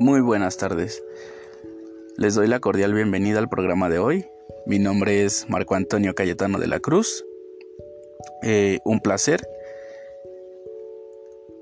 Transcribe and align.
Muy 0.00 0.20
buenas 0.20 0.56
tardes. 0.56 1.02
Les 2.16 2.34
doy 2.34 2.46
la 2.46 2.60
cordial 2.60 2.94
bienvenida 2.94 3.38
al 3.38 3.48
programa 3.48 3.88
de 3.88 3.98
hoy. 3.98 4.26
Mi 4.66 4.78
nombre 4.78 5.24
es 5.24 5.48
Marco 5.48 5.74
Antonio 5.74 6.14
Cayetano 6.14 6.58
de 6.58 6.68
la 6.68 6.78
Cruz. 6.78 7.24
Eh, 8.42 8.78
un 8.84 9.00
placer. 9.00 9.40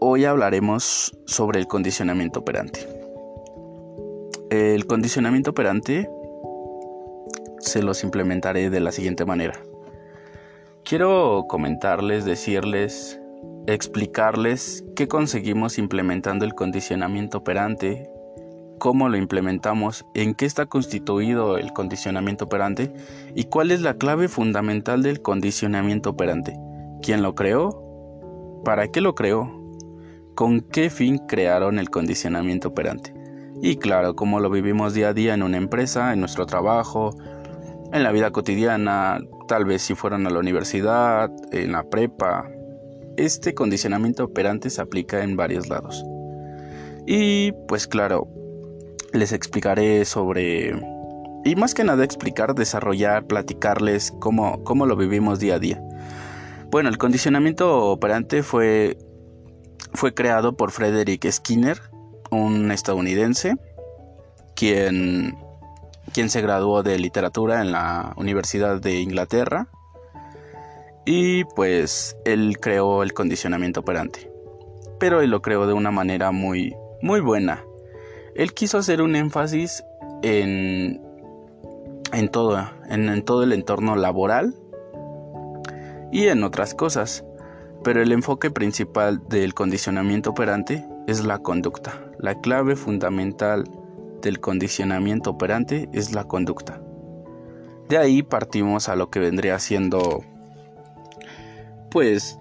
Hoy 0.00 0.24
hablaremos 0.24 1.18
sobre 1.24 1.60
el 1.60 1.66
condicionamiento 1.66 2.40
operante. 2.40 2.86
El 4.50 4.86
condicionamiento 4.86 5.52
operante 5.52 6.08
se 7.58 7.82
los 7.82 8.04
implementaré 8.04 8.70
de 8.70 8.80
la 8.80 8.92
siguiente 8.92 9.24
manera. 9.24 9.60
Quiero 10.84 11.46
comentarles, 11.48 12.24
decirles 12.24 13.18
explicarles 13.66 14.84
qué 14.94 15.08
conseguimos 15.08 15.78
implementando 15.78 16.44
el 16.44 16.54
condicionamiento 16.54 17.38
operante, 17.38 18.08
cómo 18.78 19.08
lo 19.08 19.16
implementamos, 19.16 20.06
en 20.14 20.34
qué 20.34 20.46
está 20.46 20.66
constituido 20.66 21.58
el 21.58 21.72
condicionamiento 21.72 22.46
operante 22.46 22.92
y 23.34 23.44
cuál 23.44 23.70
es 23.70 23.80
la 23.82 23.94
clave 23.94 24.28
fundamental 24.28 25.02
del 25.02 25.22
condicionamiento 25.22 26.10
operante. 26.10 26.56
¿Quién 27.02 27.22
lo 27.22 27.34
creó? 27.34 28.62
¿Para 28.64 28.88
qué 28.88 29.00
lo 29.00 29.14
creó? 29.14 29.50
¿Con 30.34 30.60
qué 30.60 30.90
fin 30.90 31.18
crearon 31.26 31.78
el 31.78 31.90
condicionamiento 31.90 32.68
operante? 32.68 33.14
Y 33.62 33.76
claro, 33.76 34.14
cómo 34.14 34.40
lo 34.40 34.50
vivimos 34.50 34.92
día 34.92 35.08
a 35.08 35.14
día 35.14 35.34
en 35.34 35.42
una 35.42 35.56
empresa, 35.56 36.12
en 36.12 36.20
nuestro 36.20 36.46
trabajo, 36.46 37.14
en 37.92 38.02
la 38.02 38.12
vida 38.12 38.30
cotidiana, 38.30 39.18
tal 39.48 39.64
vez 39.64 39.82
si 39.82 39.94
fueron 39.94 40.26
a 40.26 40.30
la 40.30 40.38
universidad, 40.38 41.30
en 41.52 41.72
la 41.72 41.84
prepa, 41.84 42.50
este 43.16 43.54
condicionamiento 43.54 44.24
operante 44.24 44.68
se 44.68 44.82
aplica 44.82 45.22
en 45.22 45.36
varios 45.36 45.68
lados. 45.68 46.04
Y 47.06 47.52
pues 47.68 47.86
claro, 47.86 48.28
les 49.12 49.32
explicaré 49.32 50.04
sobre... 50.04 50.74
Y 51.44 51.54
más 51.54 51.74
que 51.74 51.84
nada 51.84 52.04
explicar, 52.04 52.54
desarrollar, 52.54 53.26
platicarles 53.26 54.12
cómo, 54.18 54.64
cómo 54.64 54.86
lo 54.86 54.96
vivimos 54.96 55.38
día 55.38 55.54
a 55.54 55.58
día. 55.58 55.80
Bueno, 56.70 56.88
el 56.88 56.98
condicionamiento 56.98 57.84
operante 57.86 58.42
fue, 58.42 58.98
fue 59.94 60.12
creado 60.12 60.56
por 60.56 60.72
Frederick 60.72 61.30
Skinner, 61.30 61.80
un 62.30 62.72
estadounidense, 62.72 63.54
quien, 64.56 65.36
quien 66.12 66.30
se 66.30 66.40
graduó 66.40 66.82
de 66.82 66.98
literatura 66.98 67.62
en 67.62 67.70
la 67.70 68.12
Universidad 68.16 68.80
de 68.80 69.00
Inglaterra 69.00 69.68
y 71.06 71.44
pues 71.44 72.16
él 72.24 72.58
creó 72.60 73.02
el 73.02 73.14
condicionamiento 73.14 73.80
operante. 73.80 74.30
Pero 74.98 75.20
él 75.20 75.30
lo 75.30 75.40
creó 75.40 75.66
de 75.66 75.72
una 75.72 75.92
manera 75.92 76.32
muy, 76.32 76.74
muy 77.00 77.20
buena. 77.20 77.64
Él 78.36 78.52
quiso 78.52 78.78
hacer 78.78 79.00
un 79.00 79.16
énfasis 79.16 79.82
en, 80.22 81.00
en, 82.12 82.28
todo, 82.28 82.68
en, 82.88 83.22
todo 83.24 83.42
el 83.42 83.52
entorno 83.52 83.96
laboral 83.96 84.54
y 86.12 86.26
en 86.26 86.44
otras 86.44 86.74
cosas. 86.74 87.24
Pero 87.82 88.02
el 88.02 88.12
enfoque 88.12 88.50
principal 88.50 89.22
del 89.28 89.54
condicionamiento 89.54 90.30
operante 90.30 90.84
es 91.06 91.24
la 91.24 91.38
conducta. 91.38 92.04
La 92.18 92.40
clave 92.40 92.76
fundamental 92.76 93.64
del 94.20 94.40
condicionamiento 94.40 95.30
operante 95.30 95.88
es 95.92 96.12
la 96.14 96.24
conducta. 96.24 96.80
De 97.88 97.96
ahí 97.96 98.22
partimos 98.22 98.88
a 98.88 98.96
lo 98.96 99.08
que 99.08 99.20
vendría 99.20 99.58
siendo 99.58 100.24
pues 101.90 102.38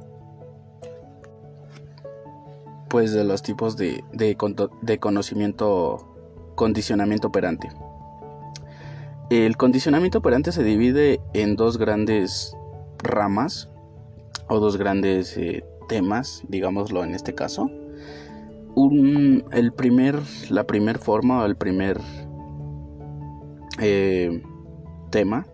pues 2.95 3.11
de 3.11 3.25
los 3.25 3.43
tipos 3.43 3.75
de, 3.75 4.05
de, 4.13 4.99
conocimiento 4.99 5.97
condicionamiento 6.55 7.27
operante. 7.27 7.69
El 9.29 9.57
condicionamiento 9.57 10.19
operante 10.19 10.53
se 10.53 10.63
divide 10.63 11.19
en 11.33 11.57
dos 11.57 11.77
grandes 11.77 12.55
ramas 12.99 13.69
o 14.47 14.61
dos 14.61 14.77
grandes 14.77 15.35
eh, 15.35 15.65
temas 15.89 16.41
digámoslo 16.47 17.03
en 17.03 17.13
este 17.13 17.35
caso. 17.35 17.69
Un, 18.75 19.43
el 19.51 19.73
primer 19.73 20.21
la 20.49 20.63
primera 20.63 20.97
forma 20.97 21.43
o 21.43 21.45
el 21.45 21.57
primer 21.57 21.99
eh, 23.77 24.41
tema 25.09 25.45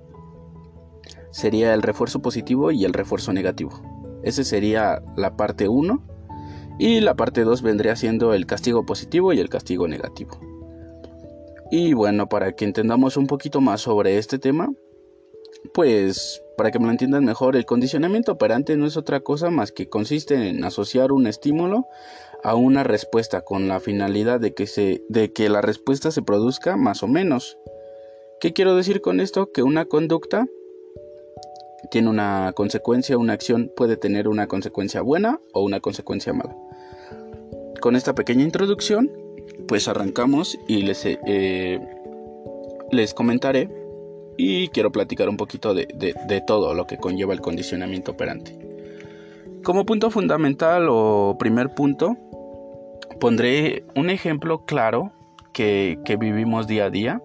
sería 1.32 1.74
el 1.74 1.82
refuerzo 1.82 2.22
positivo 2.22 2.70
y 2.70 2.86
el 2.86 2.94
refuerzo 2.94 3.34
negativo. 3.34 3.72
Ese 4.22 4.44
sería 4.44 5.02
la 5.16 5.36
parte 5.36 5.68
1. 5.68 6.11
Y 6.80 7.00
la 7.02 7.16
parte 7.16 7.44
2 7.44 7.62
vendría 7.62 7.96
siendo 7.96 8.34
el 8.34 8.46
castigo 8.46 8.86
positivo 8.86 9.34
y 9.34 9.40
el 9.40 9.50
castigo 9.50 9.88
negativo. 9.88 10.40
Y 11.70 11.94
bueno, 11.94 12.28
para 12.28 12.54
que 12.54 12.66
entendamos 12.66 13.18
un 13.18 13.28
poquito 13.28 13.62
más 13.62 13.82
sobre 13.82 14.18
este 14.18 14.40
tema, 14.40 14.74
pues 15.74 16.42
para 16.58 16.72
que 16.72 16.80
me 16.80 16.86
lo 16.86 16.92
entiendan 16.92 17.24
mejor, 17.24 17.56
el 17.56 17.66
condicionamiento 17.66 18.34
operante 18.34 18.76
no 18.78 18.86
es 18.86 18.98
otra 18.98 19.22
cosa 19.22 19.50
más 19.50 19.72
que 19.72 19.90
consiste 19.90 20.50
en 20.50 20.64
asociar 20.64 21.12
un 21.12 21.28
estímulo 21.28 21.86
a 22.44 22.56
una 22.56 22.84
respuesta 22.84 23.42
con 23.42 23.68
la 23.68 23.80
finalidad 23.80 24.40
de 24.40 24.54
que, 24.54 24.68
se, 24.68 25.04
de 25.10 25.32
que 25.32 25.50
la 25.50 25.62
respuesta 25.62 26.12
se 26.12 26.22
produzca 26.22 26.76
más 26.76 27.04
o 27.04 27.08
menos. 27.08 27.58
¿Qué 28.40 28.54
quiero 28.54 28.76
decir 28.76 29.02
con 29.02 29.20
esto? 29.20 29.52
Que 29.52 29.64
una 29.64 29.86
conducta 29.86 30.48
tiene 31.90 32.10
una 32.10 32.52
consecuencia, 32.54 33.18
una 33.18 33.34
acción 33.34 33.72
puede 33.76 33.98
tener 33.98 34.28
una 34.28 34.48
consecuencia 34.48 35.02
buena 35.02 35.40
o 35.54 35.64
una 35.64 35.80
consecuencia 35.80 36.34
mala. 36.34 36.56
Con 37.80 37.96
esta 37.96 38.14
pequeña 38.14 38.44
introducción, 38.44 39.12
pues 39.68 39.88
arrancamos 39.88 40.58
y 40.68 40.84
les, 40.84 41.06
eh, 41.06 41.80
les 42.92 43.14
comentaré 43.14 43.70
y 44.38 44.68
quiero 44.70 44.92
platicar 44.92 45.30
un 45.30 45.38
poquito 45.38 45.74
de, 45.74 46.44
todo 46.46 46.74
lo 46.74 46.86
que 46.86 46.98
conlleva 46.98 47.34
el 47.34 47.42
condicionamiento 47.42 48.12
operante. 48.12 48.58
Como 49.64 49.86
punto 49.86 50.10
fundamental 50.10 50.88
o 50.90 51.38
primer 51.40 51.74
punto, 51.74 52.18
pondré 53.20 53.84
un 53.96 54.10
ejemplo 54.10 54.66
claro 54.66 55.12
que 55.54 56.18
vivimos 56.20 56.68
día 56.68 56.86
a 56.86 56.90
día 56.90 57.22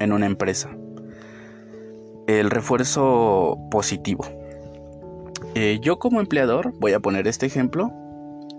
en 0.00 0.12
una 0.12 0.26
empresa 0.26 0.76
el 2.26 2.50
refuerzo 2.50 3.58
positivo. 3.70 4.24
Eh, 5.54 5.78
yo 5.82 5.98
como 5.98 6.20
empleador, 6.20 6.72
voy 6.78 6.92
a 6.92 7.00
poner 7.00 7.26
este 7.26 7.46
ejemplo, 7.46 7.90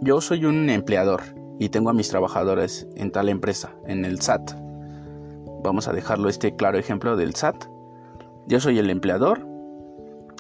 yo 0.02 0.22
soy 0.22 0.46
un 0.46 0.70
empleador 0.70 1.22
y 1.60 1.70
tengo 1.70 1.90
a 1.90 1.94
mis 1.94 2.10
trabajadores 2.10 2.88
en 2.96 3.12
tal 3.12 3.30
empresa, 3.30 3.72
en 3.88 4.06
el 4.06 4.22
SAT. 4.22 4.52
Vamos 5.64 5.88
a 5.88 5.94
dejarlo 5.94 6.30
este 6.30 6.56
claro 6.56 6.78
ejemplo 6.78 7.16
del 7.16 7.36
SAT. 7.36 7.66
Yo 8.48 8.60
soy 8.60 8.80
el 8.80 8.90
empleador, 8.90 9.48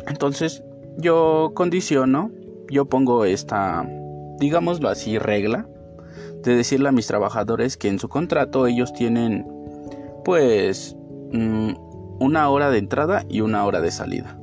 entonces 0.07 0.63
yo 0.97 1.51
condiciono, 1.55 2.29
yo 2.69 2.85
pongo 2.85 3.25
esta, 3.25 3.87
digámoslo 4.39 4.89
así, 4.89 5.17
regla 5.17 5.67
de 6.43 6.55
decirle 6.55 6.89
a 6.89 6.91
mis 6.91 7.07
trabajadores 7.07 7.77
que 7.77 7.87
en 7.87 7.99
su 7.99 8.09
contrato 8.09 8.67
ellos 8.67 8.93
tienen 8.93 9.47
pues 10.25 10.95
mm, 11.31 11.71
una 12.19 12.49
hora 12.49 12.69
de 12.69 12.77
entrada 12.77 13.23
y 13.29 13.41
una 13.41 13.65
hora 13.65 13.81
de 13.81 13.91
salida. 13.91 14.37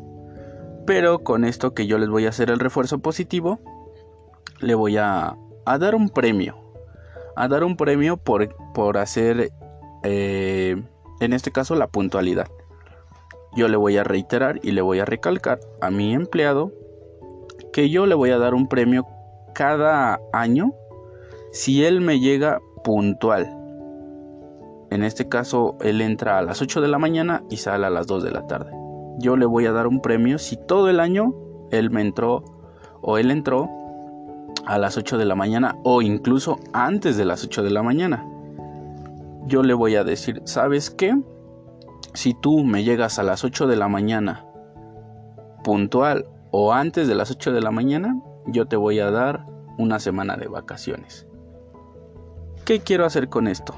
Pero 0.87 1.21
con 1.21 1.45
esto 1.45 1.75
que 1.75 1.87
yo 1.87 1.99
les 1.99 2.09
voy 2.09 2.27
a 2.27 2.31
hacer 2.31 2.51
el 2.51 2.59
refuerzo 2.59 2.99
positivo, 2.99 3.61
le 4.61 4.75
voy 4.75 4.97
a, 4.97 5.37
dar 5.65 5.95
un 5.95 6.09
premio. 6.09 6.57
A 7.37 7.49
dar 7.49 7.65
un 7.65 7.77
premio 7.77 8.17
por, 8.17 8.55
por 8.75 8.99
hacer, 8.99 9.51
eh, 10.03 10.83
en 11.21 11.33
este 11.33 11.53
caso, 11.53 11.75
la 11.75 11.87
puntualidad. 11.87 12.49
Yo 13.57 13.69
le 13.69 13.77
voy 13.77 13.97
a 13.97 14.05
reiterar 14.05 14.61
y 14.63 14.73
le 14.73 14.81
voy 14.81 15.01
a 15.01 15.05
recalcar 15.05 15.61
a 15.81 15.91
mi 15.91 16.15
empleado 16.15 16.73
que 17.73 17.91
yo 17.91 18.07
le 18.07 18.15
voy 18.15 18.31
a 18.31 18.39
dar 18.39 18.55
un 18.55 18.69
premio 18.69 19.07
cada 19.55 20.21
año 20.33 20.73
si 21.53 21.85
él 21.85 22.01
me 22.01 22.21
llega 22.21 22.61
puntual. 22.85 23.60
En 24.91 25.05
este 25.05 25.29
caso, 25.29 25.77
él 25.81 26.01
entra 26.01 26.39
a 26.39 26.43
las 26.43 26.61
8 26.61 26.81
de 26.81 26.89
la 26.89 26.99
mañana 26.99 27.45
y 27.49 27.59
sale 27.59 27.87
a 27.87 27.91
las 27.91 28.09
2 28.09 28.25
de 28.25 28.33
la 28.33 28.47
tarde. 28.47 28.73
Yo 29.19 29.37
le 29.37 29.47
voy 29.47 29.67
a 29.67 29.73
dar 29.73 29.87
un 29.87 30.01
premio 30.01 30.39
si 30.39 30.57
todo 30.57 30.89
el 30.89 30.99
año 30.99 31.33
él 31.71 31.91
me 31.91 32.01
entró 32.01 32.43
o 33.01 33.17
él 33.17 33.31
entró 33.31 33.69
a 34.67 34.79
las 34.79 34.97
8 34.97 35.17
de 35.17 35.25
la 35.25 35.37
mañana 35.37 35.77
o 35.85 36.03
incluso 36.03 36.59
antes 36.73 37.17
de 37.17 37.25
las 37.25 37.45
8 37.45 37.63
de 37.63 37.71
la 37.71 37.83
mañana. 37.83 38.27
Yo 39.47 39.63
le 39.63 39.75
voy 39.75 39.95
a 39.95 40.05
decir, 40.05 40.43
¿sabes 40.45 40.91
qué? 40.91 41.17
Si 42.15 42.35
tú 42.35 42.65
me 42.65 42.83
llegas 42.83 43.19
a 43.19 43.23
las 43.23 43.45
8 43.45 43.69
de 43.69 43.77
la 43.77 43.89
mañana 43.89 44.45
puntual 45.63 46.27
o 46.51 46.73
antes 46.73 47.07
de 47.07 47.15
las 47.15 47.31
8 47.31 47.53
de 47.53 47.61
la 47.61 47.71
mañana, 47.71 48.21
yo 48.47 48.67
te 48.67 48.77
voy 48.77 48.99
a 48.99 49.11
dar 49.11 49.47
una 49.79 50.01
semana 50.01 50.37
de 50.37 50.49
vacaciones. 50.49 51.27
¿Qué 52.65 52.81
quiero 52.81 53.05
hacer 53.05 53.29
con 53.29 53.47
esto? 53.47 53.75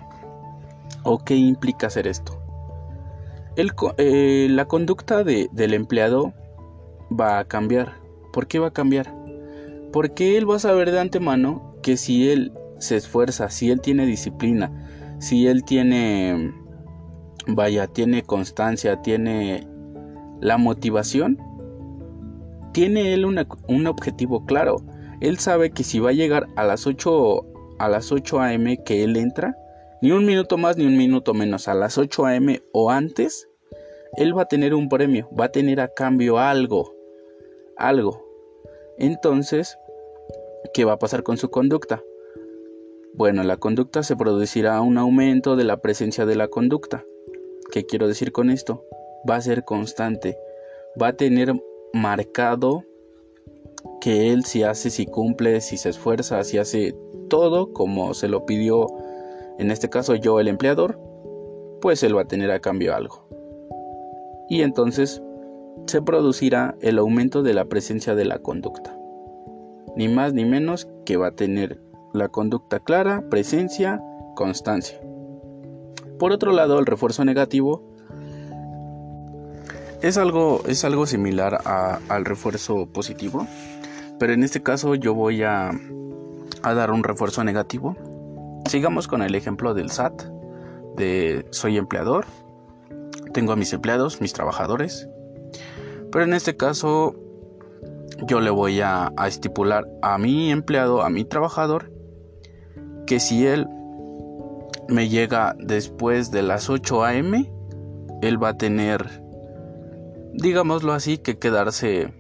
¿O 1.03 1.19
qué 1.19 1.35
implica 1.35 1.89
hacer 1.89 2.07
esto? 2.07 2.43
Eh, 3.99 4.47
la 4.51 4.65
conducta 4.67 5.25
del 5.25 5.75
empleado 5.75 6.33
va 7.11 7.39
a 7.39 7.45
cambiar. 7.45 7.95
¿Por 8.33 8.47
qué 8.47 8.59
va 8.59 8.69
a 8.69 8.73
cambiar? 8.73 9.15
Porque 9.93 10.39
él 10.39 10.51
va 10.51 10.57
a 10.57 10.61
saber 10.61 10.91
de 10.91 11.01
antemano 11.01 11.77
que 11.83 11.97
si 11.97 12.31
él 12.31 12.53
se 12.79 12.97
esfuerza, 12.97 13.51
si 13.51 13.71
él 13.71 13.81
tiene 13.81 14.07
disciplina, 14.07 15.17
si 15.19 15.47
él 15.47 15.65
tiene, 15.65 16.55
vaya, 17.47 17.87
tiene 17.87 18.23
constancia, 18.23 19.03
tiene 19.03 19.69
la 20.41 20.57
motivación, 20.57 21.39
tiene 22.73 23.13
él 23.13 23.27
un 23.27 23.87
objetivo 23.87 24.47
claro. 24.47 24.77
Él 25.21 25.39
sabe 25.39 25.71
que 25.71 25.85
si 25.85 26.01
va 26.01 26.11
a 26.11 26.15
llegar 26.15 26.49
a 26.57 26.65
las 26.65 26.87
8 26.87 27.47
a 27.79 27.89
las 27.89 28.13
8 28.13 28.41
am 28.41 28.65
que 28.85 29.05
él 29.05 29.17
entra, 29.17 29.57
ni 30.03 30.11
un 30.11 30.27
minuto 30.27 30.59
más 30.59 30.77
ni 30.77 30.85
un 30.85 30.97
minuto 30.97 31.33
menos, 31.33 31.69
a 31.69 31.75
las 31.75 31.97
8 31.97 32.27
am 32.27 32.57
o 32.73 32.91
antes, 32.91 33.49
él 34.17 34.37
va 34.37 34.43
a 34.43 34.49
tener 34.49 34.75
un 34.75 34.89
premio, 34.89 35.29
va 35.39 35.47
a 35.47 35.53
tener 35.53 35.81
a 35.81 35.95
cambio 35.95 36.39
algo, 36.39 36.93
algo. 37.77 38.27
Entonces, 38.99 39.79
¿qué 40.75 40.85
va 40.85 40.95
a 40.95 40.99
pasar 40.99 41.23
con 41.23 41.37
su 41.37 41.51
conducta? 41.51 42.03
Bueno, 43.15 43.45
la 43.45 43.59
conducta 43.59 44.03
se 44.03 44.17
producirá 44.17 44.81
un 44.81 44.99
aumento 44.99 45.55
de 45.55 45.65
la 45.65 45.77
presencia 45.77 46.27
de 46.27 46.35
la 46.35 46.49
conducta. 46.49 47.05
¿Qué 47.71 47.87
quiero 47.87 48.09
decir 48.09 48.33
con 48.33 48.51
esto? 48.51 48.85
Va 49.29 49.37
a 49.37 49.41
ser 49.41 49.65
constante, 49.65 50.37
va 51.01 51.09
a 51.09 51.17
tener 51.17 51.55
marcado 51.93 52.85
que 54.01 54.33
él 54.33 54.45
si 54.45 54.65
hace, 54.65 54.91
si 54.91 55.07
cumple, 55.07 55.61
si 55.61 55.77
se 55.77 55.91
esfuerza, 55.91 56.43
si 56.43 56.59
hace 56.59 56.93
todo 57.29 57.73
como 57.73 58.15
se 58.15 58.27
lo 58.27 58.45
pidió, 58.47 58.89
en 59.63 59.71
este 59.71 59.89
caso 59.89 60.15
yo 60.15 60.39
el 60.41 60.49
empleador, 60.49 60.99
pues 61.81 62.03
él 62.03 62.17
va 62.17 62.23
a 62.23 62.29
tener 62.29 62.51
a 62.51 62.61
cambio 62.61 62.95
algo. 62.95 63.27
Y 64.49 64.63
entonces 64.63 65.23
se 65.87 66.03
producirá 66.03 66.75
el 66.81 66.99
aumento 66.99 67.43
de 67.43 67.55
la 67.55 67.65
presencia 67.65 68.15
de 68.15 68.25
la 68.25 68.39
conducta. 68.39 68.97
Ni 69.97 70.09
más 70.09 70.35
ni 70.35 70.45
menos 70.45 70.89
que 71.05 71.17
va 71.17 71.29
a 71.29 71.35
tener 71.35 71.81
la 72.13 72.29
conducta 72.29 72.81
clara, 72.81 73.25
presencia, 73.31 74.03
constancia. 74.35 75.01
Por 76.19 76.33
otro 76.33 76.53
lado, 76.53 76.79
el 76.79 76.87
refuerzo 76.87 77.25
negativo 77.25 77.83
es 80.03 80.19
algo, 80.19 80.63
es 80.67 80.85
algo 80.85 81.07
similar 81.07 81.61
al 81.65 82.25
refuerzo 82.25 82.87
positivo, 82.87 83.47
pero 84.19 84.33
en 84.33 84.43
este 84.43 84.63
caso 84.63 84.95
yo 84.95 85.15
voy 85.15 85.43
a, 85.43 85.71
a 86.63 86.75
dar 86.75 86.91
un 86.91 87.03
refuerzo 87.03 87.45
negativo. 87.45 87.97
Sigamos 88.67 89.09
con 89.09 89.23
el 89.23 89.35
ejemplo 89.35 89.75
del 89.75 89.91
SAT, 89.91 90.23
de 90.97 91.47
soy 91.51 91.79
empleador, 91.79 92.25
tengo 93.33 93.53
a 93.53 93.57
mis 93.57 93.73
empleados, 93.73 94.21
mis 94.21 94.33
trabajadores, 94.33 95.09
pero 96.11 96.25
en 96.25 96.35
este 96.35 96.57
caso 96.57 97.15
yo 98.27 98.41
le 98.41 98.51
voy 98.51 98.81
a, 98.81 99.13
estipular 99.27 99.87
a 100.03 100.19
mi 100.19 100.51
empleado, 100.51 101.03
a 101.03 101.11
mi 101.11 101.25
trabajador, 101.25 101.93
que 103.07 103.21
si 103.21 103.47
él 103.47 103.67
me 104.89 105.09
llega 105.09 105.55
después 105.59 106.31
de 106.31 106.43
las 106.43 106.71
8 106.71 107.05
a.m., 107.05 107.53
él 108.23 108.43
va 108.43 108.51
a 108.51 108.57
tener 108.57 109.23
digámoslo 110.33 110.93
así, 110.93 111.19
que 111.19 111.39
quedarse 111.39 112.13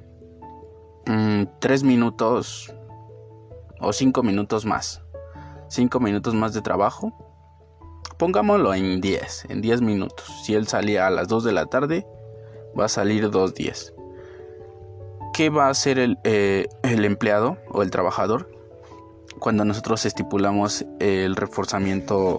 3 1.04 1.82
mm, 1.82 1.86
minutos 1.86 2.74
o 3.80 3.92
5 3.92 4.22
minutos 4.22 4.64
más. 4.64 5.01
5 5.72 6.00
minutos 6.00 6.34
más 6.34 6.52
de 6.52 6.60
trabajo. 6.60 7.14
Pongámoslo 8.18 8.74
en 8.74 9.00
10, 9.00 9.46
en 9.48 9.62
10 9.62 9.80
minutos. 9.80 10.26
Si 10.44 10.54
él 10.54 10.68
salía 10.68 11.06
a 11.06 11.10
las 11.10 11.28
2 11.28 11.44
de 11.44 11.52
la 11.52 11.64
tarde, 11.64 12.06
va 12.78 12.84
a 12.84 12.88
salir 12.88 13.30
2.10. 13.30 13.94
¿Qué 15.32 15.48
va 15.48 15.68
a 15.68 15.70
hacer 15.70 15.98
el, 15.98 16.18
eh, 16.24 16.68
el 16.82 17.06
empleado 17.06 17.56
o 17.70 17.82
el 17.82 17.90
trabajador 17.90 18.50
cuando 19.38 19.64
nosotros 19.64 20.04
estipulamos 20.04 20.84
el 21.00 21.36
reforzamiento 21.36 22.38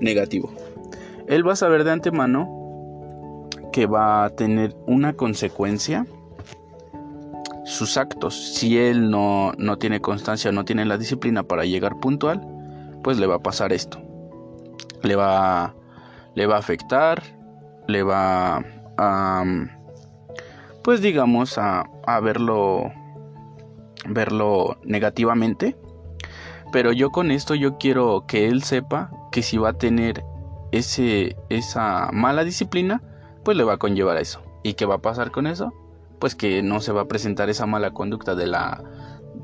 negativo? 0.00 0.50
Él 1.28 1.46
va 1.46 1.52
a 1.52 1.56
saber 1.56 1.84
de 1.84 1.92
antemano 1.92 3.50
que 3.72 3.86
va 3.86 4.24
a 4.24 4.30
tener 4.30 4.74
una 4.86 5.12
consecuencia 5.12 6.06
sus 7.64 7.96
actos. 7.96 8.54
Si 8.54 8.78
él 8.78 9.10
no, 9.10 9.52
no 9.58 9.76
tiene 9.78 10.00
constancia, 10.00 10.52
no 10.52 10.64
tiene 10.64 10.84
la 10.84 10.96
disciplina 10.96 11.42
para 11.42 11.64
llegar 11.64 11.98
puntual, 11.98 12.53
pues 13.04 13.18
le 13.18 13.26
va 13.28 13.36
a 13.36 13.42
pasar 13.42 13.72
esto. 13.72 13.98
Le 15.02 15.14
va, 15.14 15.74
le 16.34 16.46
va 16.46 16.56
a 16.56 16.58
afectar, 16.58 17.22
le 17.86 18.02
va 18.02 18.64
a, 18.96 19.44
pues 20.82 21.02
digamos, 21.02 21.58
a, 21.58 21.84
a 22.06 22.20
verlo, 22.20 22.90
verlo 24.08 24.78
negativamente. 24.82 25.76
Pero 26.72 26.90
yo 26.90 27.10
con 27.10 27.30
esto 27.30 27.54
yo 27.54 27.78
quiero 27.78 28.24
que 28.26 28.48
él 28.48 28.64
sepa 28.64 29.10
que 29.30 29.42
si 29.42 29.58
va 29.58 29.68
a 29.68 29.72
tener 29.74 30.24
ese, 30.72 31.36
esa 31.50 32.10
mala 32.10 32.42
disciplina, 32.42 33.02
pues 33.44 33.56
le 33.56 33.64
va 33.64 33.74
a 33.74 33.78
conllevar 33.78 34.16
a 34.16 34.20
eso. 34.20 34.42
¿Y 34.62 34.74
qué 34.74 34.86
va 34.86 34.96
a 34.96 35.02
pasar 35.02 35.30
con 35.30 35.46
eso? 35.46 35.72
Pues 36.18 36.34
que 36.34 36.62
no 36.62 36.80
se 36.80 36.90
va 36.90 37.02
a 37.02 37.08
presentar 37.08 37.50
esa 37.50 37.66
mala 37.66 37.90
conducta 37.92 38.34
de 38.34 38.46
la 38.46 38.82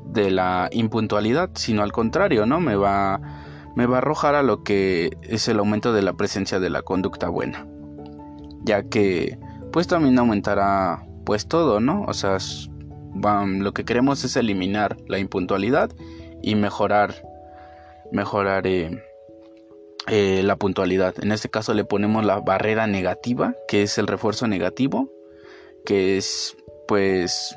de 0.05 0.29
la 0.29 0.67
impuntualidad, 0.71 1.51
sino 1.53 1.83
al 1.83 1.93
contrario, 1.93 2.45
¿no? 2.45 2.59
Me 2.59 2.75
va 2.75 3.40
me 3.75 3.85
va 3.85 3.95
a 3.95 3.97
arrojar 3.99 4.35
a 4.35 4.43
lo 4.43 4.63
que 4.63 5.17
es 5.23 5.47
el 5.47 5.59
aumento 5.59 5.93
de 5.93 6.01
la 6.01 6.13
presencia 6.13 6.59
de 6.59 6.69
la 6.69 6.81
conducta 6.81 7.29
buena. 7.29 7.67
Ya 8.63 8.83
que 8.83 9.37
pues 9.71 9.87
también 9.87 10.19
aumentará 10.19 11.05
pues 11.25 11.47
todo, 11.47 11.79
¿no? 11.79 12.03
O 12.07 12.13
sea, 12.13 12.37
lo 13.13 13.73
que 13.73 13.85
queremos 13.85 14.23
es 14.23 14.35
eliminar 14.35 14.97
la 15.07 15.19
impuntualidad 15.19 15.91
y 16.41 16.55
mejorar 16.55 17.13
mejorar 18.11 18.67
eh, 18.67 19.03
eh, 20.07 20.41
la 20.43 20.57
puntualidad. 20.57 21.15
En 21.21 21.31
este 21.31 21.49
caso 21.49 21.73
le 21.73 21.85
ponemos 21.85 22.25
la 22.25 22.39
barrera 22.39 22.87
negativa, 22.87 23.55
que 23.67 23.83
es 23.83 23.97
el 23.97 24.07
refuerzo 24.07 24.47
negativo, 24.47 25.09
que 25.85 26.17
es 26.17 26.57
pues 26.87 27.55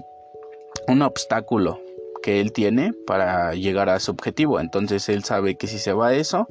un 0.86 1.02
obstáculo 1.02 1.80
que 2.24 2.40
él 2.40 2.52
tiene 2.52 2.94
para 3.06 3.52
llegar 3.52 3.90
a 3.90 4.00
su 4.00 4.10
objetivo. 4.10 4.58
Entonces 4.58 5.10
él 5.10 5.24
sabe 5.24 5.56
que 5.56 5.66
si 5.66 5.78
se 5.78 5.92
va 5.92 6.08
a 6.08 6.14
eso, 6.14 6.48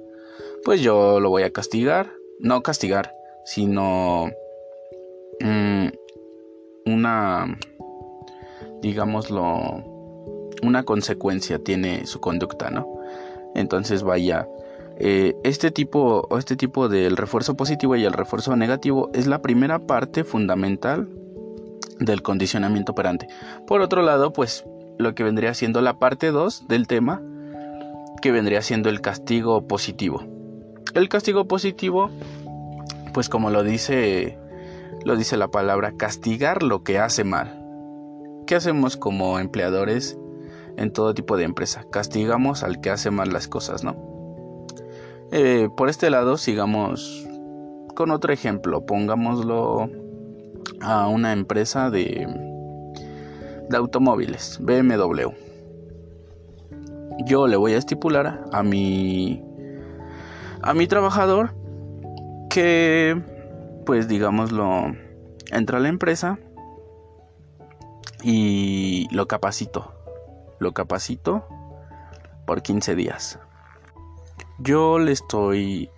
pues 0.63 0.81
yo 0.81 1.19
lo 1.19 1.31
voy 1.31 1.41
a 1.41 1.51
castigar. 1.51 2.11
No 2.39 2.61
castigar, 2.61 3.11
sino 3.43 4.29
mm, 5.39 5.87
una, 6.85 7.57
digámoslo, 8.83 9.83
una 10.61 10.83
consecuencia 10.83 11.57
tiene 11.57 12.05
su 12.05 12.19
conducta, 12.19 12.69
¿no? 12.69 12.85
Entonces 13.55 14.03
vaya, 14.03 14.47
eh, 14.99 15.33
este 15.43 15.71
tipo 15.71 16.27
o 16.29 16.37
este 16.37 16.55
tipo 16.55 16.87
del 16.87 17.17
refuerzo 17.17 17.55
positivo 17.55 17.95
y 17.95 18.03
el 18.03 18.13
refuerzo 18.13 18.55
negativo 18.55 19.09
es 19.15 19.25
la 19.25 19.41
primera 19.41 19.79
parte 19.79 20.23
fundamental 20.23 21.09
del 21.99 22.21
condicionamiento 22.21 22.91
operante. 22.91 23.27
Por 23.65 23.81
otro 23.81 24.03
lado, 24.03 24.33
pues 24.33 24.65
lo 24.97 25.15
que 25.15 25.23
vendría 25.23 25.53
siendo 25.53 25.81
la 25.81 25.99
parte 25.99 26.31
2 26.31 26.67
del 26.67 26.87
tema, 26.87 27.21
que 28.21 28.31
vendría 28.31 28.61
siendo 28.61 28.89
el 28.89 29.01
castigo 29.01 29.67
positivo. 29.67 30.23
El 30.93 31.09
castigo 31.09 31.45
positivo, 31.45 32.09
pues 33.13 33.29
como 33.29 33.49
lo 33.49 33.63
dice 33.63 34.37
lo 35.05 35.17
dice 35.17 35.35
la 35.37 35.49
palabra 35.49 35.93
castigar 35.97 36.63
lo 36.63 36.83
que 36.83 36.99
hace 36.99 37.23
mal. 37.23 37.59
¿Qué 38.47 38.55
hacemos 38.55 38.97
como 38.97 39.39
empleadores 39.39 40.17
en 40.77 40.91
todo 40.91 41.13
tipo 41.13 41.35
de 41.37 41.43
empresa? 41.43 41.85
Castigamos 41.91 42.63
al 42.63 42.79
que 42.79 42.89
hace 42.89 43.11
mal 43.11 43.33
las 43.33 43.47
cosas, 43.47 43.83
¿no? 43.83 43.95
Eh, 45.31 45.69
por 45.75 45.89
este 45.89 46.09
lado, 46.09 46.37
sigamos 46.37 47.27
con 47.95 48.11
otro 48.11 48.31
ejemplo. 48.31 48.85
Pongámoslo 48.85 49.89
a 50.81 51.07
una 51.07 51.33
empresa 51.33 51.89
de, 51.89 52.27
de 53.69 53.77
automóviles, 53.77 54.59
BMW. 54.61 55.29
Yo 57.25 57.47
le 57.47 57.57
voy 57.57 57.73
a 57.73 57.77
estipular 57.77 58.45
a 58.51 58.63
mi 58.63 59.43
a 60.61 60.73
mi 60.73 60.87
trabajador 60.87 61.53
que 62.49 63.21
pues 63.85 64.07
digámoslo 64.07 64.95
entra 65.51 65.77
a 65.77 65.81
la 65.81 65.89
empresa 65.89 66.39
y 68.23 69.07
lo 69.11 69.27
capacito. 69.27 69.93
Lo 70.59 70.71
capacito 70.71 71.45
por 72.45 72.61
15 72.61 72.95
días 72.95 73.39
yo 74.59 74.99
le 74.99 75.11
estoy 75.11 75.89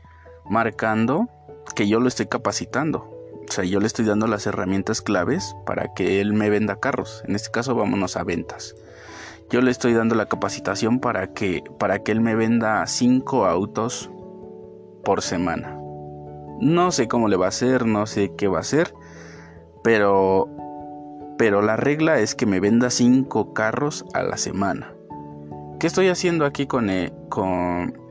marcando 0.45 1.27
que 1.75 1.87
yo 1.87 1.99
lo 1.99 2.07
estoy 2.07 2.27
capacitando. 2.27 3.14
O 3.47 3.51
sea, 3.51 3.63
yo 3.63 3.79
le 3.79 3.87
estoy 3.87 4.05
dando 4.05 4.27
las 4.27 4.47
herramientas 4.47 5.01
claves 5.01 5.55
para 5.65 5.93
que 5.93 6.21
él 6.21 6.33
me 6.33 6.49
venda 6.49 6.79
carros. 6.79 7.23
En 7.27 7.35
este 7.35 7.51
caso, 7.51 7.75
vámonos 7.75 8.17
a 8.17 8.23
ventas. 8.23 8.75
Yo 9.49 9.61
le 9.61 9.71
estoy 9.71 9.93
dando 9.93 10.15
la 10.15 10.27
capacitación 10.27 10.99
para 10.99 11.33
que, 11.33 11.63
para 11.77 11.99
que 11.99 12.11
él 12.11 12.21
me 12.21 12.35
venda 12.35 12.85
cinco 12.87 13.45
autos 13.45 14.09
por 15.03 15.21
semana. 15.21 15.79
No 16.59 16.91
sé 16.91 17.07
cómo 17.07 17.27
le 17.27 17.37
va 17.37 17.45
a 17.45 17.49
hacer, 17.49 17.85
no 17.85 18.07
sé 18.07 18.31
qué 18.37 18.47
va 18.47 18.57
a 18.57 18.61
hacer, 18.61 18.93
pero, 19.83 20.49
pero 21.37 21.61
la 21.61 21.75
regla 21.75 22.19
es 22.19 22.33
que 22.33 22.45
me 22.45 22.59
venda 22.59 22.89
cinco 22.89 23.53
carros 23.53 24.05
a 24.13 24.23
la 24.23 24.37
semana. 24.37 24.93
¿Qué 25.79 25.87
estoy 25.87 26.07
haciendo 26.07 26.45
aquí 26.45 26.65
con, 26.65 26.89
eh, 26.89 27.13
con 27.29 28.05